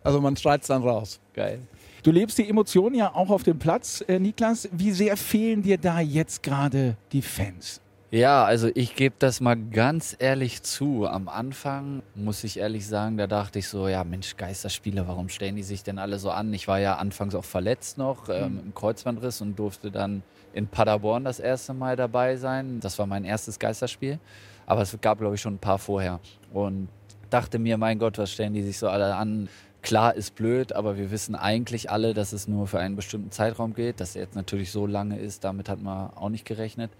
also 0.03 0.19
man 0.19 0.35
schreit 0.35 0.61
es 0.61 0.67
dann 0.67 0.81
raus. 0.81 1.19
Geil. 1.33 1.59
Du 2.01 2.09
lebst 2.09 2.39
die 2.39 2.49
Emotionen 2.49 2.95
ja 2.95 3.13
auch 3.13 3.29
auf 3.29 3.43
dem 3.43 3.59
Platz, 3.59 4.03
äh, 4.07 4.17
Niklas. 4.17 4.67
Wie 4.71 4.91
sehr 4.91 5.15
fehlen 5.15 5.61
dir 5.61 5.77
da 5.77 5.99
jetzt 5.99 6.41
gerade 6.41 6.97
die 7.11 7.21
Fans? 7.21 7.79
Ja, 8.13 8.43
also 8.43 8.69
ich 8.75 8.97
gebe 8.97 9.15
das 9.19 9.39
mal 9.39 9.55
ganz 9.55 10.17
ehrlich 10.19 10.63
zu. 10.63 11.07
Am 11.07 11.29
Anfang 11.29 12.03
muss 12.13 12.43
ich 12.43 12.59
ehrlich 12.59 12.85
sagen, 12.85 13.15
da 13.15 13.25
dachte 13.25 13.59
ich 13.59 13.69
so, 13.69 13.87
ja 13.87 14.03
Mensch, 14.03 14.35
Geisterspiele, 14.35 15.07
warum 15.07 15.29
stellen 15.29 15.55
die 15.55 15.63
sich 15.63 15.81
denn 15.83 15.97
alle 15.97 16.19
so 16.19 16.29
an? 16.29 16.53
Ich 16.53 16.67
war 16.67 16.77
ja 16.77 16.97
anfangs 16.97 17.35
auch 17.35 17.45
verletzt 17.45 17.97
noch 17.97 18.27
ähm, 18.27 18.59
im 18.65 18.75
Kreuzbandriss 18.75 19.39
und 19.39 19.57
durfte 19.57 19.91
dann 19.91 20.23
in 20.51 20.67
Paderborn 20.67 21.23
das 21.23 21.39
erste 21.39 21.73
Mal 21.73 21.95
dabei 21.95 22.35
sein. 22.35 22.81
Das 22.81 22.99
war 22.99 23.05
mein 23.05 23.23
erstes 23.23 23.59
Geisterspiel. 23.59 24.19
Aber 24.65 24.81
es 24.81 24.97
gab, 24.99 25.19
glaube 25.19 25.35
ich, 25.35 25.41
schon 25.41 25.53
ein 25.53 25.59
paar 25.59 25.79
vorher. 25.79 26.19
Und 26.51 26.89
dachte 27.29 27.59
mir, 27.59 27.77
mein 27.77 27.97
Gott, 27.97 28.17
was 28.17 28.29
stellen 28.29 28.53
die 28.53 28.61
sich 28.61 28.77
so 28.77 28.89
alle 28.89 29.15
an? 29.15 29.47
Klar 29.83 30.15
ist 30.15 30.35
blöd, 30.35 30.73
aber 30.73 30.97
wir 30.97 31.11
wissen 31.11 31.33
eigentlich 31.33 31.89
alle, 31.89 32.13
dass 32.13 32.33
es 32.33 32.49
nur 32.49 32.67
für 32.67 32.79
einen 32.79 32.97
bestimmten 32.97 33.31
Zeitraum 33.31 33.73
gilt. 33.73 34.01
Dass 34.01 34.17
er 34.17 34.23
jetzt 34.23 34.35
natürlich 34.35 34.69
so 34.69 34.85
lange 34.85 35.17
ist, 35.17 35.45
damit 35.45 35.69
hat 35.69 35.81
man 35.81 36.09
auch 36.09 36.29
nicht 36.29 36.43
gerechnet. 36.43 36.91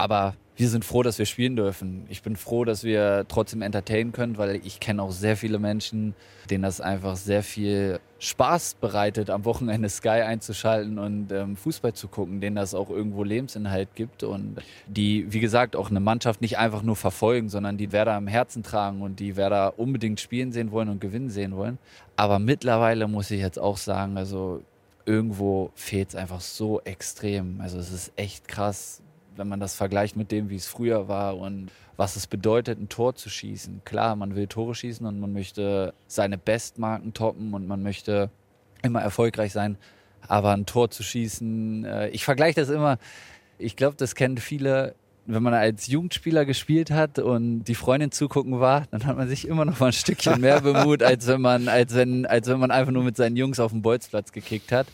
Aber 0.00 0.34
wir 0.56 0.70
sind 0.70 0.82
froh, 0.82 1.02
dass 1.02 1.18
wir 1.18 1.26
spielen 1.26 1.56
dürfen. 1.56 2.06
Ich 2.08 2.22
bin 2.22 2.34
froh, 2.34 2.64
dass 2.64 2.84
wir 2.84 3.26
trotzdem 3.28 3.60
entertainen 3.60 4.12
können, 4.12 4.38
weil 4.38 4.56
ich 4.64 4.80
kenne 4.80 5.02
auch 5.02 5.10
sehr 5.10 5.36
viele 5.36 5.58
Menschen, 5.58 6.14
denen 6.48 6.62
das 6.62 6.80
einfach 6.80 7.16
sehr 7.16 7.42
viel 7.42 8.00
Spaß 8.18 8.76
bereitet, 8.80 9.28
am 9.28 9.44
Wochenende 9.44 9.90
Sky 9.90 10.22
einzuschalten 10.22 10.98
und 10.98 11.32
ähm, 11.32 11.54
Fußball 11.54 11.92
zu 11.92 12.08
gucken, 12.08 12.40
denen 12.40 12.56
das 12.56 12.74
auch 12.74 12.88
irgendwo 12.88 13.24
Lebensinhalt 13.24 13.94
gibt 13.94 14.22
und 14.22 14.56
die, 14.86 15.30
wie 15.30 15.40
gesagt, 15.40 15.76
auch 15.76 15.90
eine 15.90 16.00
Mannschaft 16.00 16.40
nicht 16.40 16.56
einfach 16.56 16.82
nur 16.82 16.96
verfolgen, 16.96 17.50
sondern 17.50 17.76
die 17.76 17.92
Werder 17.92 18.14
am 18.14 18.26
Herzen 18.26 18.62
tragen 18.62 19.02
und 19.02 19.20
die 19.20 19.36
Werder 19.36 19.78
unbedingt 19.78 20.18
spielen 20.18 20.50
sehen 20.50 20.70
wollen 20.72 20.88
und 20.88 21.02
gewinnen 21.02 21.28
sehen 21.28 21.56
wollen. 21.56 21.76
Aber 22.16 22.38
mittlerweile 22.38 23.06
muss 23.06 23.30
ich 23.30 23.40
jetzt 23.40 23.58
auch 23.58 23.76
sagen, 23.76 24.16
also 24.16 24.62
irgendwo 25.04 25.72
fehlt 25.74 26.10
es 26.10 26.14
einfach 26.14 26.40
so 26.40 26.80
extrem. 26.82 27.60
Also 27.60 27.78
es 27.78 27.92
ist 27.92 28.12
echt 28.16 28.48
krass, 28.48 29.02
wenn 29.40 29.48
man 29.48 29.58
das 29.58 29.74
vergleicht 29.74 30.16
mit 30.16 30.30
dem, 30.30 30.50
wie 30.50 30.56
es 30.56 30.66
früher 30.66 31.08
war 31.08 31.38
und 31.38 31.70
was 31.96 32.14
es 32.14 32.26
bedeutet, 32.26 32.78
ein 32.78 32.90
Tor 32.90 33.14
zu 33.14 33.30
schießen. 33.30 33.80
Klar, 33.86 34.14
man 34.16 34.36
will 34.36 34.46
Tore 34.46 34.74
schießen 34.74 35.06
und 35.06 35.18
man 35.18 35.32
möchte 35.32 35.94
seine 36.06 36.36
Bestmarken 36.36 37.14
toppen 37.14 37.54
und 37.54 37.66
man 37.66 37.82
möchte 37.82 38.28
immer 38.82 39.00
erfolgreich 39.00 39.52
sein. 39.52 39.78
Aber 40.28 40.52
ein 40.52 40.66
Tor 40.66 40.90
zu 40.90 41.02
schießen, 41.02 41.86
äh, 41.86 42.08
ich 42.08 42.24
vergleiche 42.24 42.60
das 42.60 42.68
immer, 42.68 42.98
ich 43.58 43.76
glaube, 43.76 43.96
das 43.96 44.14
kennen 44.14 44.36
viele, 44.36 44.94
wenn 45.24 45.42
man 45.42 45.54
als 45.54 45.86
Jugendspieler 45.86 46.44
gespielt 46.44 46.90
hat 46.90 47.18
und 47.18 47.64
die 47.64 47.74
Freundin 47.74 48.12
zugucken 48.12 48.60
war, 48.60 48.86
dann 48.90 49.06
hat 49.06 49.16
man 49.16 49.26
sich 49.26 49.48
immer 49.48 49.64
noch 49.64 49.80
mal 49.80 49.86
ein 49.86 49.92
Stückchen 49.94 50.38
mehr 50.38 50.60
bemut, 50.62 51.02
als 51.02 51.26
wenn 51.28 51.40
man, 51.40 51.68
als 51.68 51.94
wenn, 51.94 52.26
als 52.26 52.46
wenn 52.46 52.58
man 52.58 52.70
einfach 52.70 52.92
nur 52.92 53.04
mit 53.04 53.16
seinen 53.16 53.36
Jungs 53.36 53.58
auf 53.58 53.72
dem 53.72 53.80
Bolzplatz 53.80 54.32
gekickt 54.32 54.70
hat. 54.70 54.86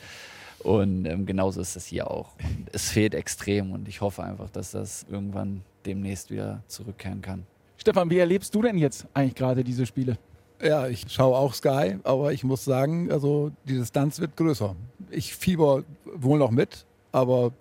Und 0.66 1.06
ähm, 1.06 1.26
genauso 1.26 1.60
ist 1.60 1.76
es 1.76 1.86
hier 1.86 2.10
auch. 2.10 2.32
Und 2.42 2.68
es 2.72 2.90
fehlt 2.90 3.14
extrem 3.14 3.70
und 3.70 3.86
ich 3.86 4.00
hoffe 4.00 4.24
einfach, 4.24 4.50
dass 4.50 4.72
das 4.72 5.06
irgendwann 5.08 5.62
demnächst 5.86 6.32
wieder 6.32 6.60
zurückkehren 6.66 7.22
kann. 7.22 7.46
Stefan, 7.76 8.10
wie 8.10 8.18
erlebst 8.18 8.52
du 8.52 8.62
denn 8.62 8.76
jetzt 8.76 9.06
eigentlich 9.14 9.36
gerade 9.36 9.62
diese 9.62 9.86
Spiele? 9.86 10.18
Ja, 10.60 10.88
ich 10.88 11.04
schaue 11.08 11.36
auch 11.36 11.54
Sky, 11.54 11.98
aber 12.02 12.32
ich 12.32 12.42
muss 12.42 12.64
sagen, 12.64 13.12
also 13.12 13.52
die 13.64 13.74
Distanz 13.74 14.18
wird 14.18 14.36
größer. 14.36 14.74
Ich 15.10 15.36
fieber 15.36 15.84
wohl 16.04 16.40
noch 16.40 16.50
mit, 16.50 16.84
aber 17.12 17.52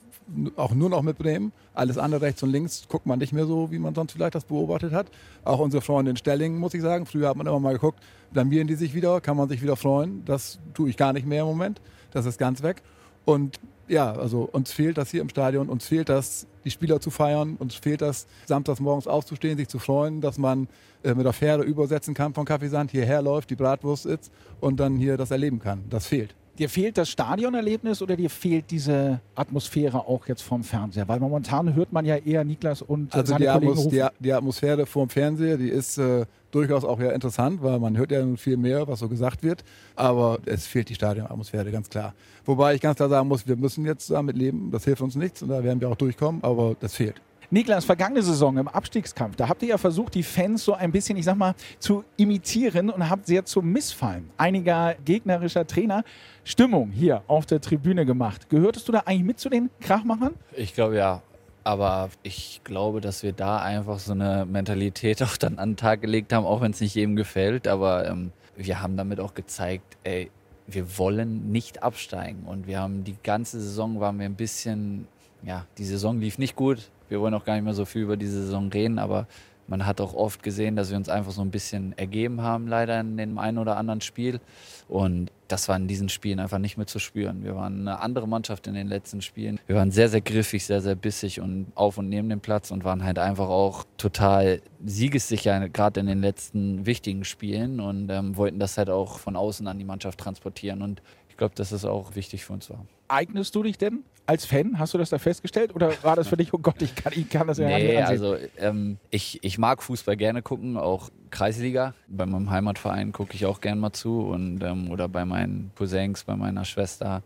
auch 0.55 0.73
nur 0.73 0.89
noch 0.89 1.03
mit 1.03 1.19
Bremen. 1.19 1.51
Alles 1.75 1.99
andere 1.99 2.23
rechts 2.23 2.41
und 2.41 2.49
links 2.49 2.87
guckt 2.89 3.05
man 3.05 3.19
nicht 3.19 3.33
mehr 3.33 3.45
so, 3.45 3.69
wie 3.69 3.77
man 3.77 3.93
sonst 3.93 4.13
vielleicht 4.13 4.33
das 4.33 4.45
beobachtet 4.45 4.93
hat. 4.93 5.11
Auch 5.43 5.59
unsere 5.59 5.83
Freunde 5.83 6.09
in 6.09 6.17
Stellingen, 6.17 6.57
muss 6.57 6.73
ich 6.73 6.81
sagen. 6.81 7.05
Früher 7.05 7.29
hat 7.29 7.35
man 7.35 7.45
immer 7.45 7.59
mal 7.59 7.73
geguckt, 7.73 7.99
blamieren 8.33 8.67
die 8.67 8.73
sich 8.73 8.95
wieder, 8.95 9.21
kann 9.21 9.37
man 9.37 9.47
sich 9.47 9.61
wieder 9.61 9.75
freuen. 9.75 10.25
Das 10.25 10.57
tue 10.73 10.89
ich 10.89 10.97
gar 10.97 11.13
nicht 11.13 11.27
mehr 11.27 11.41
im 11.41 11.49
Moment. 11.49 11.81
Das 12.09 12.25
ist 12.25 12.39
ganz 12.39 12.63
weg. 12.63 12.81
Und 13.25 13.59
ja, 13.87 14.11
also 14.13 14.49
uns 14.51 14.71
fehlt 14.71 14.97
das 14.97 15.11
hier 15.11 15.21
im 15.21 15.29
Stadion, 15.29 15.69
uns 15.69 15.87
fehlt 15.87 16.09
das, 16.09 16.47
die 16.63 16.71
Spieler 16.71 16.99
zu 16.99 17.11
feiern, 17.11 17.55
uns 17.59 17.75
fehlt 17.75 18.01
das, 18.01 18.25
samstags 18.45 18.79
morgens 18.79 19.07
aufzustehen, 19.07 19.57
sich 19.57 19.67
zu 19.67 19.79
freuen, 19.79 20.21
dass 20.21 20.37
man 20.37 20.67
äh, 21.03 21.13
mit 21.13 21.25
der 21.25 21.33
Fähre 21.33 21.63
übersetzen 21.63 22.13
kann 22.13 22.33
von 22.33 22.45
Kaffeesand, 22.45 22.91
hierher 22.91 23.21
läuft, 23.21 23.49
die 23.49 23.55
Bratwurst 23.55 24.05
ist 24.05 24.31
und 24.59 24.79
dann 24.79 24.95
hier 24.95 25.17
das 25.17 25.31
erleben 25.31 25.59
kann. 25.59 25.83
Das 25.89 26.07
fehlt. 26.07 26.35
Dir 26.57 26.69
fehlt 26.69 26.97
das 26.97 27.09
Stadionerlebnis 27.09 28.01
oder 28.01 28.15
dir 28.15 28.29
fehlt 28.29 28.71
diese 28.71 29.19
Atmosphäre 29.35 30.07
auch 30.07 30.25
jetzt 30.27 30.41
vom 30.41 30.63
Fernseher? 30.63 31.05
Weil 31.07 31.19
momentan 31.19 31.75
hört 31.75 31.91
man 31.91 32.05
ja 32.05 32.15
eher 32.15 32.45
Niklas 32.45 32.81
und 32.81 33.13
also 33.13 33.33
seine 33.33 33.45
die, 33.45 33.51
Kollegen 33.51 33.71
Atmos 33.71 33.85
rufen. 33.85 33.91
die, 33.91 34.23
die 34.23 34.33
Atmosphäre 34.33 34.85
vorm 34.85 35.09
Fernseher, 35.09 35.57
die 35.57 35.67
ist 35.67 35.97
äh, 35.97 36.25
durchaus 36.55 36.85
auch 36.85 36.99
ja 36.99 37.11
interessant, 37.11 37.61
weil 37.61 37.79
man 37.79 37.97
hört 37.97 38.11
ja 38.11 38.23
nun 38.23 38.37
viel 38.37 38.57
mehr, 38.57 38.87
was 38.87 38.99
so 38.99 39.09
gesagt 39.09 39.43
wird. 39.43 39.63
Aber 39.95 40.39
es 40.45 40.65
fehlt 40.65 40.89
die 40.89 40.95
Stadionatmosphäre, 40.95 41.71
ganz 41.71 41.89
klar. 41.89 42.13
Wobei 42.45 42.75
ich 42.75 42.81
ganz 42.81 42.95
klar 42.97 43.09
sagen 43.09 43.27
muss, 43.27 43.47
wir 43.47 43.57
müssen 43.57 43.85
jetzt 43.85 44.09
damit 44.09 44.37
leben. 44.37 44.71
Das 44.71 44.85
hilft 44.85 45.01
uns 45.01 45.15
nichts 45.15 45.41
und 45.41 45.49
da 45.49 45.63
werden 45.63 45.81
wir 45.81 45.89
auch 45.89 45.95
durchkommen, 45.95 46.43
aber 46.43 46.75
das 46.79 46.95
fehlt. 46.95 47.21
Niklas, 47.51 47.85
vergangene 47.85 48.23
Saison 48.23 48.57
im 48.57 48.67
Abstiegskampf, 48.67 49.35
da 49.35 49.47
habt 49.47 49.61
ihr 49.61 49.69
ja 49.69 49.77
versucht, 49.77 50.15
die 50.15 50.23
Fans 50.23 50.63
so 50.63 50.73
ein 50.73 50.91
bisschen, 50.91 51.15
ich 51.15 51.25
sag 51.25 51.37
mal, 51.37 51.53
zu 51.77 52.03
imitieren 52.17 52.89
und 52.89 53.07
habt 53.07 53.27
sehr 53.27 53.45
zum 53.45 53.71
Missfallen 53.71 54.31
einiger 54.35 54.95
gegnerischer 55.05 55.67
Trainer 55.67 56.03
Stimmung 56.43 56.89
hier 56.89 57.23
auf 57.27 57.45
der 57.45 57.61
Tribüne 57.61 58.05
gemacht. 58.05 58.49
Gehörtest 58.49 58.87
du 58.87 58.91
da 58.91 59.03
eigentlich 59.05 59.23
mit 59.23 59.39
zu 59.39 59.49
den 59.49 59.69
Krachmachern? 59.79 60.33
Ich 60.55 60.73
glaube 60.73 60.97
ja. 60.97 61.21
Aber 61.65 62.09
ich 62.21 62.61
glaube, 62.63 63.01
dass 63.01 63.23
wir 63.23 63.33
da 63.33 63.57
einfach 63.57 63.97
so 63.97 64.11
eine 64.11 64.45
Mentalität 64.45 65.21
auch 65.23 65.35
dann 65.35 65.57
an 65.57 65.71
den 65.71 65.77
Tag 65.77 66.01
gelegt 66.01 66.31
haben, 66.31 66.45
auch 66.45 66.61
wenn 66.61 66.71
es 66.71 66.79
nicht 66.79 66.95
jedem 66.95 67.15
gefällt. 67.15 67.67
Aber 67.67 68.07
ähm, 68.07 68.31
wir 68.55 68.81
haben 68.81 68.95
damit 68.95 69.19
auch 69.19 69.33
gezeigt, 69.33 69.97
ey, 70.03 70.29
wir 70.67 70.97
wollen 70.97 71.51
nicht 71.51 71.83
absteigen. 71.83 72.43
Und 72.43 72.67
wir 72.67 72.79
haben 72.79 73.03
die 73.03 73.17
ganze 73.23 73.59
Saison 73.59 73.99
waren 73.99 74.19
wir 74.19 74.25
ein 74.25 74.35
bisschen, 74.35 75.07
ja, 75.43 75.65
die 75.77 75.85
Saison 75.85 76.19
lief 76.19 76.37
nicht 76.37 76.55
gut. 76.55 76.89
Wir 77.09 77.19
wollen 77.19 77.33
auch 77.33 77.45
gar 77.45 77.55
nicht 77.55 77.63
mehr 77.63 77.73
so 77.73 77.85
viel 77.85 78.03
über 78.03 78.17
diese 78.17 78.43
Saison 78.43 78.69
reden, 78.69 78.99
aber 78.99 79.27
man 79.67 79.85
hat 79.85 79.99
auch 80.01 80.13
oft 80.13 80.43
gesehen, 80.43 80.75
dass 80.75 80.89
wir 80.89 80.97
uns 80.97 81.09
einfach 81.09 81.31
so 81.31 81.41
ein 81.41 81.51
bisschen 81.51 81.97
ergeben 81.97 82.41
haben, 82.41 82.67
leider 82.67 82.99
in 82.99 83.17
dem 83.17 83.37
einen 83.37 83.57
oder 83.57 83.77
anderen 83.77 84.01
Spiel. 84.01 84.39
Und 84.87 85.31
das 85.47 85.67
war 85.67 85.75
in 85.75 85.87
diesen 85.87 86.09
Spielen 86.09 86.39
einfach 86.39 86.59
nicht 86.59 86.77
mehr 86.77 86.85
zu 86.85 86.99
spüren. 86.99 87.43
Wir 87.43 87.55
waren 87.55 87.81
eine 87.81 87.99
andere 87.99 88.27
Mannschaft 88.27 88.67
in 88.67 88.75
den 88.75 88.87
letzten 88.87 89.21
Spielen. 89.21 89.59
Wir 89.65 89.75
waren 89.75 89.91
sehr, 89.91 90.09
sehr 90.09 90.21
griffig, 90.21 90.65
sehr, 90.65 90.81
sehr 90.81 90.95
bissig 90.95 91.41
und 91.41 91.67
auf 91.75 91.97
und 91.97 92.09
neben 92.09 92.29
dem 92.29 92.39
Platz 92.39 92.71
und 92.71 92.83
waren 92.83 93.03
halt 93.03 93.17
einfach 93.17 93.49
auch 93.49 93.83
total 93.97 94.61
siegessicher, 94.85 95.69
gerade 95.69 95.99
in 95.99 96.05
den 96.05 96.21
letzten 96.21 96.85
wichtigen 96.85 97.25
Spielen 97.25 97.79
und 97.79 98.09
ähm, 98.09 98.37
wollten 98.37 98.59
das 98.59 98.77
halt 98.77 98.89
auch 98.89 99.17
von 99.17 99.35
außen 99.35 99.67
an 99.67 99.79
die 99.79 99.85
Mannschaft 99.85 100.19
transportieren. 100.19 100.81
Und 100.81 101.01
ich 101.29 101.37
glaube, 101.37 101.55
das 101.55 101.73
auch 101.85 102.15
wichtig 102.15 102.45
für 102.45 102.53
uns 102.53 102.69
war. 102.69 102.85
Eignest 103.07 103.55
du 103.55 103.63
dich 103.63 103.77
denn 103.77 104.03
als 104.27 104.45
Fan? 104.45 104.79
Hast 104.79 104.93
du 104.93 104.97
das 104.97 105.09
da 105.09 105.17
festgestellt? 105.17 105.73
Oder 105.75 105.91
war 106.03 106.15
das 106.15 106.27
für 106.27 106.37
dich, 106.37 106.53
oh 106.53 106.57
Gott, 106.57 106.81
ich 106.81 106.95
kann, 106.95 107.13
ich 107.15 107.29
kann 107.29 107.47
das 107.47 107.57
ja 107.57 107.67
Nee, 107.67 107.87
nicht 107.87 107.97
ansehen? 107.97 108.07
also 108.07 108.35
ähm, 108.57 108.97
ich, 109.11 109.43
ich 109.43 109.57
mag 109.57 109.83
Fußball 109.83 110.17
gerne 110.17 110.41
gucken, 110.41 110.77
auch 110.77 111.09
Kreisliga. 111.29 111.93
Bei 112.07 112.25
meinem 112.25 112.49
Heimatverein 112.49 113.11
gucke 113.11 113.33
ich 113.35 113.45
auch 113.45 113.61
gerne 113.61 113.79
mal 113.81 113.93
zu 113.93 114.21
und 114.21 114.63
ähm, 114.63 114.89
oder 114.91 115.07
bei 115.07 115.25
meinen 115.25 115.71
Cousins, 115.75 116.23
bei 116.23 116.35
meiner 116.35 116.65
Schwester, 116.65 117.21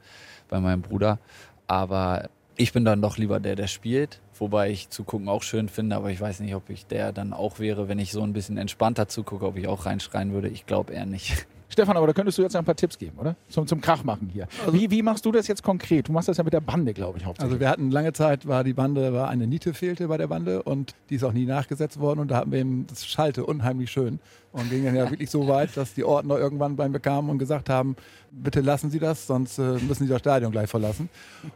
bei 0.49 0.59
meinem 0.59 0.81
Bruder. 0.81 1.19
Aber 1.67 2.29
ich 2.57 2.73
bin 2.73 2.83
dann 2.83 3.01
doch 3.01 3.17
lieber 3.17 3.39
der, 3.39 3.55
der 3.55 3.67
spielt, 3.67 4.19
wobei 4.37 4.69
ich 4.69 4.89
zugucken 4.89 5.29
auch 5.29 5.43
schön 5.43 5.69
finde, 5.69 5.95
aber 5.95 6.11
ich 6.11 6.19
weiß 6.19 6.41
nicht, 6.41 6.55
ob 6.55 6.69
ich 6.69 6.85
der 6.87 7.13
dann 7.13 7.31
auch 7.31 7.59
wäre, 7.59 7.87
wenn 7.87 7.99
ich 7.99 8.11
so 8.11 8.21
ein 8.23 8.33
bisschen 8.33 8.57
entspannter 8.57 9.07
zugucke, 9.07 9.45
ob 9.45 9.55
ich 9.55 9.67
auch 9.67 9.85
reinschreien 9.85 10.33
würde. 10.33 10.49
Ich 10.49 10.65
glaube 10.65 10.93
eher 10.93 11.05
nicht. 11.05 11.47
Stefan, 11.69 11.95
aber 11.95 12.07
da 12.07 12.13
könntest 12.13 12.37
du 12.37 12.41
jetzt 12.41 12.55
ein 12.55 12.65
paar 12.65 12.75
Tipps 12.75 12.97
geben, 12.97 13.17
oder? 13.19 13.35
Zum, 13.47 13.67
zum 13.67 13.79
Krachmachen 13.79 14.29
hier. 14.33 14.47
wie, 14.71 14.89
wie 14.89 15.03
machst 15.03 15.25
du 15.25 15.31
das 15.31 15.47
jetzt 15.47 15.61
konkret? 15.61 16.07
Du 16.07 16.11
machst 16.11 16.27
das 16.27 16.37
ja 16.37 16.43
mit 16.43 16.51
der 16.53 16.61
Bande, 16.61 16.93
glaube 16.93 17.19
ich, 17.19 17.25
hauptsächlich. 17.25 17.51
Also 17.51 17.59
wir 17.59 17.69
hatten 17.69 17.91
lange 17.91 18.11
Zeit, 18.11 18.47
war 18.47 18.63
die 18.63 18.73
Bande, 18.73 19.13
war 19.13 19.29
eine 19.29 19.45
Niete 19.45 19.73
fehlte 19.73 20.07
bei 20.07 20.17
der 20.17 20.27
Bande 20.27 20.63
und 20.63 20.95
die 21.09 21.15
ist 21.15 21.23
auch 21.23 21.31
nie 21.31 21.45
nachgesetzt 21.45 21.99
worden 21.99 22.19
und 22.19 22.31
da 22.31 22.37
hatten 22.37 22.51
wir 22.51 22.59
eben, 22.59 22.87
das 22.87 23.05
schallte 23.05 23.45
unheimlich 23.45 23.91
schön 23.91 24.19
und 24.51 24.69
ging 24.69 24.85
dann 24.85 24.95
ja 24.95 25.09
wirklich 25.11 25.29
so 25.29 25.47
weit, 25.47 25.75
dass 25.77 25.93
die 25.93 26.03
Ordner 26.03 26.37
irgendwann 26.37 26.75
bei 26.75 26.87
mir 26.89 26.99
kamen 26.99 27.29
und 27.29 27.37
gesagt 27.37 27.69
haben, 27.69 27.95
bitte 28.31 28.61
lassen 28.61 28.89
Sie 28.89 28.99
das, 28.99 29.27
sonst 29.27 29.57
äh, 29.57 29.73
müssen 29.87 30.05
Sie 30.05 30.07
das 30.07 30.19
Stadion 30.19 30.51
gleich 30.51 30.69
verlassen. 30.69 31.09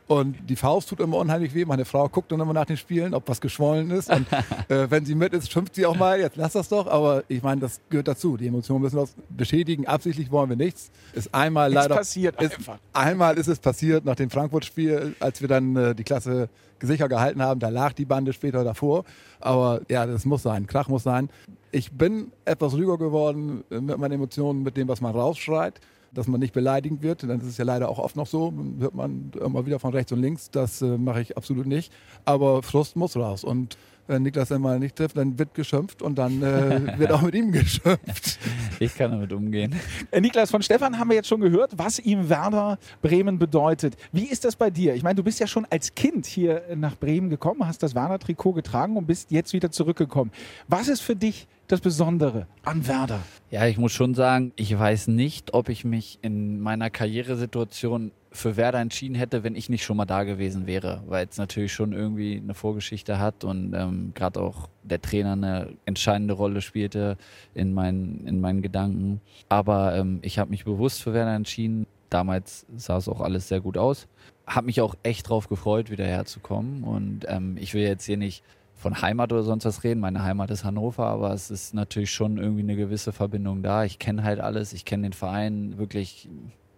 Und 0.08 0.36
die 0.48 0.56
Faust 0.56 0.90
tut 0.90 1.00
immer 1.00 1.18
unheimlich 1.18 1.54
weh. 1.54 1.66
Meine 1.66 1.86
Frau 1.86 2.08
guckt 2.10 2.32
dann 2.32 2.40
immer 2.40 2.54
nach 2.54 2.66
den 2.66 2.78
Spielen, 2.78 3.14
ob 3.14 3.28
was 3.28 3.42
geschwollen 3.42 3.92
ist. 3.92 4.10
Und 4.10 4.28
äh, 4.70 4.90
wenn 4.90 5.06
sie 5.06 5.16
mit 5.16 5.34
ist, 5.34 5.52
schimpft 5.52 5.76
sie 5.76 5.86
auch 5.86 5.96
mal, 5.96 6.20
jetzt 6.20 6.36
lass 6.36 6.54
das 6.54 6.70
doch. 6.70 6.88
Aber 6.88 7.24
ich 7.28 7.42
meine, 7.44 7.62
das 7.62 7.82
gehört 7.90 8.08
dazu. 8.08 8.38
Die 8.38 8.48
Emotionen 8.48 8.84
müssen 8.84 8.98
uns 8.98 9.16
beschädigen. 9.30 9.88
Absichtlich 9.88 10.32
wollen 10.32 10.50
wir 10.50 10.58
nichts. 10.58 10.92
Ist 11.14 11.34
einmal 11.34 11.72
leider. 11.72 11.96
passiert 11.96 12.42
ist, 12.42 12.56
einfach. 12.58 12.78
Einmal 12.94 13.38
ist 13.38 13.48
es 13.48 13.60
passiert 13.60 14.06
nach 14.06 14.16
dem 14.16 14.30
Frankfurt-Spiel, 14.30 15.16
als 15.20 15.42
wir 15.42 15.48
dann 15.48 15.76
äh, 15.76 15.96
die 15.96 16.04
Klasse 16.04 16.50
sicher 16.88 17.10
gehalten 17.10 17.42
haben. 17.42 17.60
Da 17.60 17.70
lag 17.70 17.94
die 17.94 18.06
Bande 18.06 18.34
später 18.34 18.64
davor. 18.64 19.04
Aber 19.40 19.82
ja, 19.90 20.06
das 20.06 20.26
muss 20.26 20.44
sein. 20.44 20.68
Krach 20.68 20.88
muss 20.88 21.04
sein. 21.04 21.30
Ich 21.72 21.92
bin 21.92 22.32
etwas 22.46 22.74
ruhiger 22.74 22.98
geworden 22.98 23.64
mit 23.70 23.98
meinen 23.98 24.14
Emotionen, 24.14 24.64
mit 24.64 24.78
dem, 24.78 24.88
was 24.88 25.02
man 25.02 25.14
rausschreit. 25.14 25.80
Dass 26.14 26.28
man 26.28 26.40
nicht 26.40 26.54
beleidigend 26.54 27.02
wird, 27.02 27.24
dann 27.24 27.40
ist 27.42 27.48
es 27.48 27.58
ja 27.58 27.66
leider 27.66 27.90
auch 27.90 27.98
oft 27.98 28.16
noch 28.16 28.28
so, 28.28 28.54
hört 28.78 28.94
man 28.94 29.32
immer 29.44 29.66
wieder 29.66 29.80
von 29.80 29.94
rechts 29.94 30.12
und 30.12 30.20
links, 30.22 30.52
das 30.52 30.80
äh, 30.84 30.96
mache 30.96 31.22
ich 31.22 31.36
absolut 31.38 31.66
nicht. 31.66 31.92
Aber 32.24 32.62
Frust 32.62 32.96
muss 32.96 33.16
raus 33.16 33.44
und 33.44 33.80
wenn 34.08 34.24
Niklas 34.24 34.50
dann 34.50 34.62
mal 34.62 34.80
nicht 34.80 34.96
trifft, 34.96 35.18
dann 35.18 35.38
wird 35.40 35.54
geschimpft 35.54 36.02
und 36.02 36.16
dann 36.16 36.42
äh, 36.42 36.82
wird 36.98 37.12
auch 37.12 37.22
mit 37.22 37.36
ihm 37.36 37.52
geschimpft. 37.52 38.40
Ich 38.80 38.96
kann 38.96 39.12
damit 39.12 39.32
umgehen. 39.32 39.76
Äh, 40.12 40.22
Niklas, 40.22 40.52
von 40.52 40.62
Stefan 40.62 41.00
haben 41.00 41.10
wir 41.10 41.16
jetzt 41.16 41.28
schon 41.28 41.42
gehört, 41.42 41.72
was 41.78 42.00
ihm 42.00 42.30
Werder 42.30 42.78
Bremen 43.02 43.40
bedeutet. 43.40 43.96
Wie 44.12 44.26
ist 44.26 44.46
das 44.46 44.56
bei 44.56 44.70
dir? 44.70 44.94
Ich 44.96 45.04
meine, 45.04 45.16
du 45.16 45.24
bist 45.24 45.40
ja 45.40 45.48
schon 45.48 45.66
als 45.70 45.96
Kind 45.96 46.26
hier 46.26 46.64
nach 46.76 46.96
Bremen 46.98 47.30
gekommen, 47.30 47.66
hast 47.66 47.84
das 47.84 47.96
Werder-Trikot 47.96 48.54
getragen 48.54 48.98
und 48.98 49.08
bist 49.08 49.32
jetzt 49.32 49.54
wieder 49.54 49.72
zurückgekommen. 49.72 50.32
Was 50.68 50.88
ist 50.88 51.02
für 51.02 51.16
dich 51.16 51.48
das 51.68 51.82
Besondere 51.82 52.48
an 52.64 52.88
Werder? 52.88 53.22
Ja, 53.52 53.66
ich 53.68 53.78
muss 53.78 53.92
schon 53.92 54.16
sagen, 54.16 54.52
ich 54.56 54.78
weiß 54.78 55.08
nicht, 55.08 55.54
ob 55.54 55.70
ich 55.70 55.86
mich 55.86 56.20
in 56.22 56.60
meiner 56.60 56.90
Karrieresituation 56.90 58.12
für 58.34 58.58
Werder 58.58 58.80
entschieden 58.80 59.16
hätte, 59.16 59.44
wenn 59.44 59.56
ich 59.56 59.70
nicht 59.70 59.84
schon 59.84 59.96
mal 59.96 60.06
da 60.06 60.24
gewesen 60.24 60.66
wäre, 60.66 61.04
weil 61.06 61.28
es 61.30 61.38
natürlich 61.38 61.72
schon 61.72 61.94
irgendwie 61.94 62.38
eine 62.44 62.56
Vorgeschichte 62.56 63.20
hat 63.20 63.44
und 63.44 63.74
ähm, 63.76 64.12
gerade 64.16 64.42
auch 64.42 64.70
der 64.82 65.02
Trainer 65.02 65.34
eine 65.34 65.74
entscheidende 65.86 66.34
Rolle 66.34 66.62
spielte 66.62 67.18
in 67.54 67.74
meinen, 67.74 68.26
in 68.26 68.42
meinen 68.42 68.64
Gedanken. 68.64 69.22
Aber 69.50 69.96
ähm, 69.96 70.20
ich 70.24 70.40
habe 70.40 70.50
mich 70.50 70.66
bewusst 70.66 71.04
für 71.04 71.14
Werder 71.14 71.36
entschieden. 71.36 71.86
Damals 72.10 72.66
sah 72.76 72.98
es 72.98 73.08
auch 73.08 73.22
alles 73.22 73.48
sehr 73.48 73.62
gut 73.62 73.78
aus. 73.78 74.08
Habe 74.48 74.66
mich 74.66 74.82
auch 74.82 74.96
echt 75.04 75.30
drauf 75.30 75.48
gefreut, 75.48 75.92
wieder 75.92 76.06
herzukommen. 76.06 76.84
Und 76.84 77.26
ähm, 77.28 77.56
ich 77.60 77.76
will 77.76 77.84
jetzt 77.84 78.06
hier 78.06 78.18
nicht 78.18 78.44
von 78.76 79.02
Heimat 79.02 79.32
oder 79.32 79.44
sonst 79.44 79.66
was 79.66 79.84
reden. 79.84 80.00
Meine 80.00 80.24
Heimat 80.24 80.50
ist 80.50 80.64
Hannover, 80.64 81.06
aber 81.06 81.34
es 81.34 81.52
ist 81.52 81.74
natürlich 81.76 82.12
schon 82.12 82.38
irgendwie 82.38 82.64
eine 82.64 82.76
gewisse 82.76 83.12
Verbindung 83.12 83.62
da. 83.62 83.86
Ich 83.86 84.00
kenne 84.00 84.24
halt 84.24 84.40
alles, 84.40 84.74
ich 84.74 84.86
kenne 84.86 85.04
den 85.04 85.14
Verein 85.14 85.78
wirklich 85.78 86.28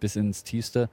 bis 0.00 0.16
ins 0.16 0.44
Tiefste. 0.44 0.88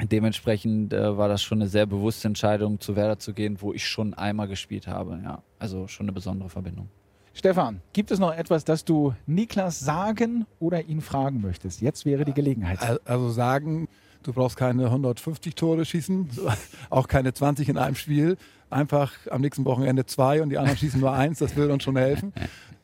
Dementsprechend 0.00 0.92
äh, 0.92 1.16
war 1.16 1.28
das 1.28 1.42
schon 1.42 1.58
eine 1.58 1.68
sehr 1.68 1.86
bewusste 1.86 2.28
Entscheidung, 2.28 2.80
zu 2.80 2.94
Werder 2.94 3.18
zu 3.18 3.32
gehen, 3.34 3.60
wo 3.60 3.72
ich 3.72 3.86
schon 3.86 4.14
einmal 4.14 4.46
gespielt 4.46 4.86
habe. 4.86 5.20
Ja, 5.24 5.42
also 5.58 5.88
schon 5.88 6.04
eine 6.04 6.12
besondere 6.12 6.48
Verbindung. 6.48 6.88
Stefan, 7.34 7.82
gibt 7.92 8.10
es 8.10 8.18
noch 8.18 8.34
etwas, 8.34 8.64
das 8.64 8.84
du 8.84 9.14
Niklas 9.26 9.78
sagen 9.78 10.46
oder 10.58 10.84
ihn 10.84 11.00
fragen 11.00 11.40
möchtest? 11.40 11.80
Jetzt 11.80 12.04
wäre 12.04 12.24
die 12.24 12.32
Gelegenheit. 12.32 13.00
Also 13.04 13.30
sagen, 13.30 13.88
du 14.24 14.32
brauchst 14.32 14.56
keine 14.56 14.86
150 14.86 15.54
Tore 15.54 15.84
schießen, 15.84 16.30
auch 16.90 17.06
keine 17.06 17.32
20 17.32 17.68
in 17.68 17.78
einem 17.78 17.94
Spiel. 17.94 18.36
Einfach 18.70 19.12
am 19.30 19.40
nächsten 19.40 19.64
Wochenende 19.64 20.04
zwei 20.04 20.42
und 20.42 20.50
die 20.50 20.58
anderen 20.58 20.76
schießen 20.76 21.00
nur 21.00 21.12
eins, 21.12 21.38
das 21.38 21.56
würde 21.56 21.72
uns 21.72 21.84
schon 21.84 21.96
helfen. 21.96 22.32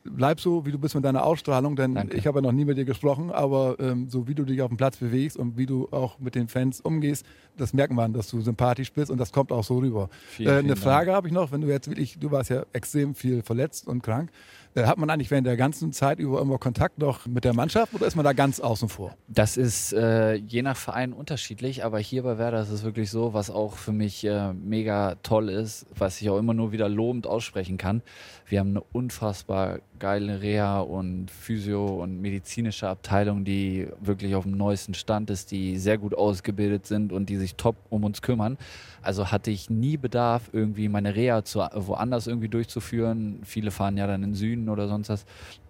Bleib 0.07 0.39
so, 0.39 0.65
wie 0.65 0.71
du 0.71 0.77
bist 0.77 0.93
mit 0.95 1.03
deiner 1.03 1.25
Ausstrahlung, 1.25 1.75
denn 1.75 1.95
Danke. 1.95 2.15
ich 2.15 2.27
habe 2.27 2.37
ja 2.37 2.41
noch 2.43 2.51
nie 2.51 2.65
mit 2.65 2.77
dir 2.77 2.85
gesprochen, 2.85 3.31
aber 3.31 3.75
ähm, 3.79 4.07
so 4.09 4.27
wie 4.27 4.35
du 4.35 4.43
dich 4.43 4.61
auf 4.61 4.69
dem 4.69 4.77
Platz 4.77 4.97
bewegst 4.97 5.35
und 5.35 5.57
wie 5.57 5.65
du 5.65 5.87
auch 5.91 6.19
mit 6.19 6.35
den 6.35 6.47
Fans 6.47 6.79
umgehst, 6.79 7.25
das 7.57 7.73
merkt 7.73 7.93
man, 7.93 8.13
dass 8.13 8.29
du 8.29 8.41
sympathisch 8.41 8.93
bist 8.93 9.09
und 9.09 9.17
das 9.17 9.31
kommt 9.31 9.51
auch 9.51 9.63
so 9.63 9.79
rüber. 9.79 10.09
Vielen, 10.27 10.49
äh, 10.49 10.59
eine. 10.59 10.75
Frage 10.75 11.13
habe 11.13 11.27
ich 11.27 11.33
noch, 11.33 11.51
wenn 11.51 11.61
du 11.61 11.67
jetzt 11.67 11.87
wirklich, 11.89 12.19
du 12.19 12.31
warst 12.31 12.49
ja 12.49 12.65
extrem 12.73 13.15
viel 13.15 13.41
verletzt 13.41 13.87
und 13.87 14.03
krank. 14.03 14.29
Äh, 14.75 14.83
hat 14.85 14.97
man 14.97 15.09
eigentlich 15.09 15.31
während 15.31 15.47
der 15.47 15.57
ganzen 15.57 15.93
Zeit 15.93 16.19
über 16.19 16.41
immer 16.41 16.57
Kontakt 16.57 16.99
noch 16.99 17.25
mit 17.25 17.45
der 17.45 17.53
Mannschaft 17.53 17.93
oder 17.93 18.05
ist 18.05 18.15
man 18.15 18.25
da 18.25 18.33
ganz 18.33 18.59
außen 18.59 18.89
vor? 18.89 19.15
Das 19.27 19.57
ist 19.57 19.93
äh, 19.93 20.33
je 20.33 20.61
nach 20.61 20.75
Verein 20.75 21.13
unterschiedlich, 21.13 21.85
aber 21.85 21.99
hier 21.99 22.23
bei 22.23 22.37
Werder 22.37 22.61
ist 22.61 22.69
es 22.69 22.83
wirklich 22.83 23.09
so, 23.09 23.33
was 23.33 23.49
auch 23.49 23.77
für 23.77 23.93
mich 23.93 24.25
äh, 24.25 24.53
mega 24.53 25.15
toll 25.23 25.49
ist, 25.49 25.85
was 25.95 26.21
ich 26.21 26.29
auch 26.29 26.37
immer 26.37 26.53
nur 26.53 26.71
wieder 26.73 26.89
lobend 26.89 27.25
aussprechen 27.25 27.77
kann. 27.77 28.01
Wir 28.47 28.59
haben 28.59 28.69
eine 28.69 28.81
unfassbar 28.81 29.79
geile 29.97 30.41
Reha 30.41 30.79
und 30.79 31.31
Physio 31.31 31.87
und 32.03 32.21
medizinische 32.21 32.87
Abteilung, 32.87 33.43
die 33.43 33.87
wirklich 33.99 34.35
auf 34.35 34.43
dem 34.43 34.55
neuesten 34.55 34.93
Stand 34.93 35.31
ist, 35.31 35.49
die 35.49 35.77
sehr 35.79 35.97
gut 35.97 36.13
ausgebildet 36.13 36.85
sind 36.85 37.11
und 37.11 37.29
die 37.29 37.37
sich 37.37 37.55
top 37.55 37.75
um 37.89 38.03
uns 38.03 38.21
kümmern. 38.21 38.57
Also 39.01 39.31
hatte 39.31 39.49
ich 39.49 39.71
nie 39.71 39.97
Bedarf, 39.97 40.49
irgendwie 40.53 40.89
meine 40.89 41.15
Reha 41.15 41.43
zu, 41.43 41.59
woanders 41.59 42.27
irgendwie 42.27 42.49
durchzuführen. 42.49 43.39
Viele 43.43 43.71
fahren 43.71 43.97
ja 43.97 44.05
dann 44.05 44.21
in 44.21 44.31
den 44.31 44.35
Süden 44.35 44.69
oder 44.69 44.87
sonst 44.87 45.09
was. 45.09 45.25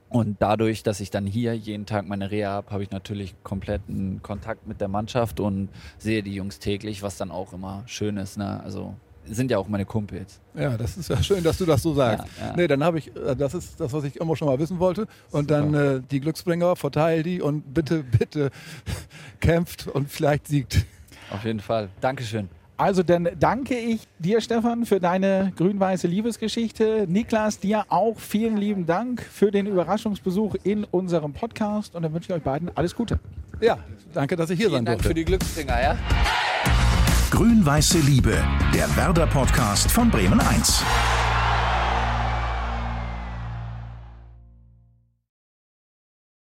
Und 0.10 0.38
dadurch, 0.42 0.84
dass 0.84 1.00
ich 1.00 1.12
dann 1.12 1.26
hier 1.26 1.56
jeden 1.56 1.86
Tag 1.86 2.08
meine 2.08 2.30
Reha 2.30 2.50
habe, 2.52 2.72
habe 2.72 2.84
ich 2.84 2.92
natürlich 2.92 3.36
kompletten 3.44 4.22
Kontakt 4.22 4.68
mit 4.68 4.80
der 4.80 4.88
Mannschaft 4.88 5.40
und 5.40 5.70
sehe 5.98 6.24
die 6.24 6.36
Jungs 6.36 6.60
täglich, 6.60 7.04
was 7.04 7.18
dann 7.18 7.32
auch 7.32 7.54
immer 7.54 7.84
schön 7.86 8.18
ist. 8.18 8.38
Ne? 8.38 8.62
Also 8.64 8.96
sind 9.30 9.52
ja 9.52 9.58
auch 9.58 9.68
meine 9.68 9.86
Kumpels. 9.86 10.40
Ja, 10.54 10.78
das 10.78 10.98
ist 10.98 11.10
ja 11.10 11.22
schön, 11.22 11.44
dass 11.44 11.58
du 11.58 11.66
das 11.66 11.82
so 11.82 11.94
sagst. 11.94 12.26
Ja, 12.40 12.48
ja. 12.48 12.54
Nee, 12.56 12.68
dann 12.68 12.84
habe 12.84 13.00
ich, 13.00 13.16
äh, 13.16 13.36
das 13.36 13.54
ist 13.54 13.80
das, 13.80 13.92
was 13.94 14.04
ich 14.04 14.16
immer 14.18 14.36
schon 14.36 14.48
mal 14.48 14.60
wissen 14.60 14.80
wollte. 14.80 15.08
Und 15.32 15.52
dann 15.52 15.74
äh, 15.74 16.02
die 16.12 16.20
Glücksbringer, 16.20 16.76
verteil 16.76 17.24
die 17.24 17.42
und 17.42 17.74
bitte, 17.74 18.04
bitte 18.04 18.52
kämpft 19.40 19.88
und 19.88 20.10
vielleicht 20.12 20.48
siegt. 20.48 20.86
Auf 21.32 21.44
jeden 21.44 21.60
Fall. 21.60 21.90
Dankeschön. 22.02 22.50
Also 22.78 23.04
dann 23.04 23.30
danke 23.40 23.78
ich 23.78 24.02
dir, 24.20 24.42
Stefan, 24.42 24.86
für 24.86 25.00
deine 25.00 25.54
grün-weiße 25.56 26.08
Liebesgeschichte. 26.08 27.06
Niklas, 27.08 27.60
dir 27.60 27.86
auch 27.88 28.20
vielen 28.20 28.58
lieben 28.58 28.86
Dank 28.86 29.22
für 29.22 29.50
den 29.50 29.66
Überraschungsbesuch 29.66 30.56
in 30.64 30.84
unserem 30.84 31.32
Podcast 31.32 31.96
und 31.96 32.04
dann 32.04 32.14
wünsche 32.14 32.32
ich 32.32 32.36
euch 32.36 32.44
beiden 32.44 32.70
alles 32.76 32.94
Gute. 32.94 33.18
Ja, 33.62 33.78
danke, 34.14 34.36
dass 34.36 34.50
ich 34.50 34.58
hier 34.58 34.68
Vielen 34.68 34.80
sein 34.80 34.86
Dank 34.86 34.98
durfte. 34.98 35.08
für 35.08 35.14
die 35.14 35.24
Glücksdinger, 35.24 35.82
ja? 35.82 36.75
Grün-Weiße 37.36 38.00
Liebe, 38.00 38.42
der 38.74 38.96
Werder-Podcast 38.96 39.92
von 39.92 40.10
Bremen 40.10 40.40
1. 40.40 40.86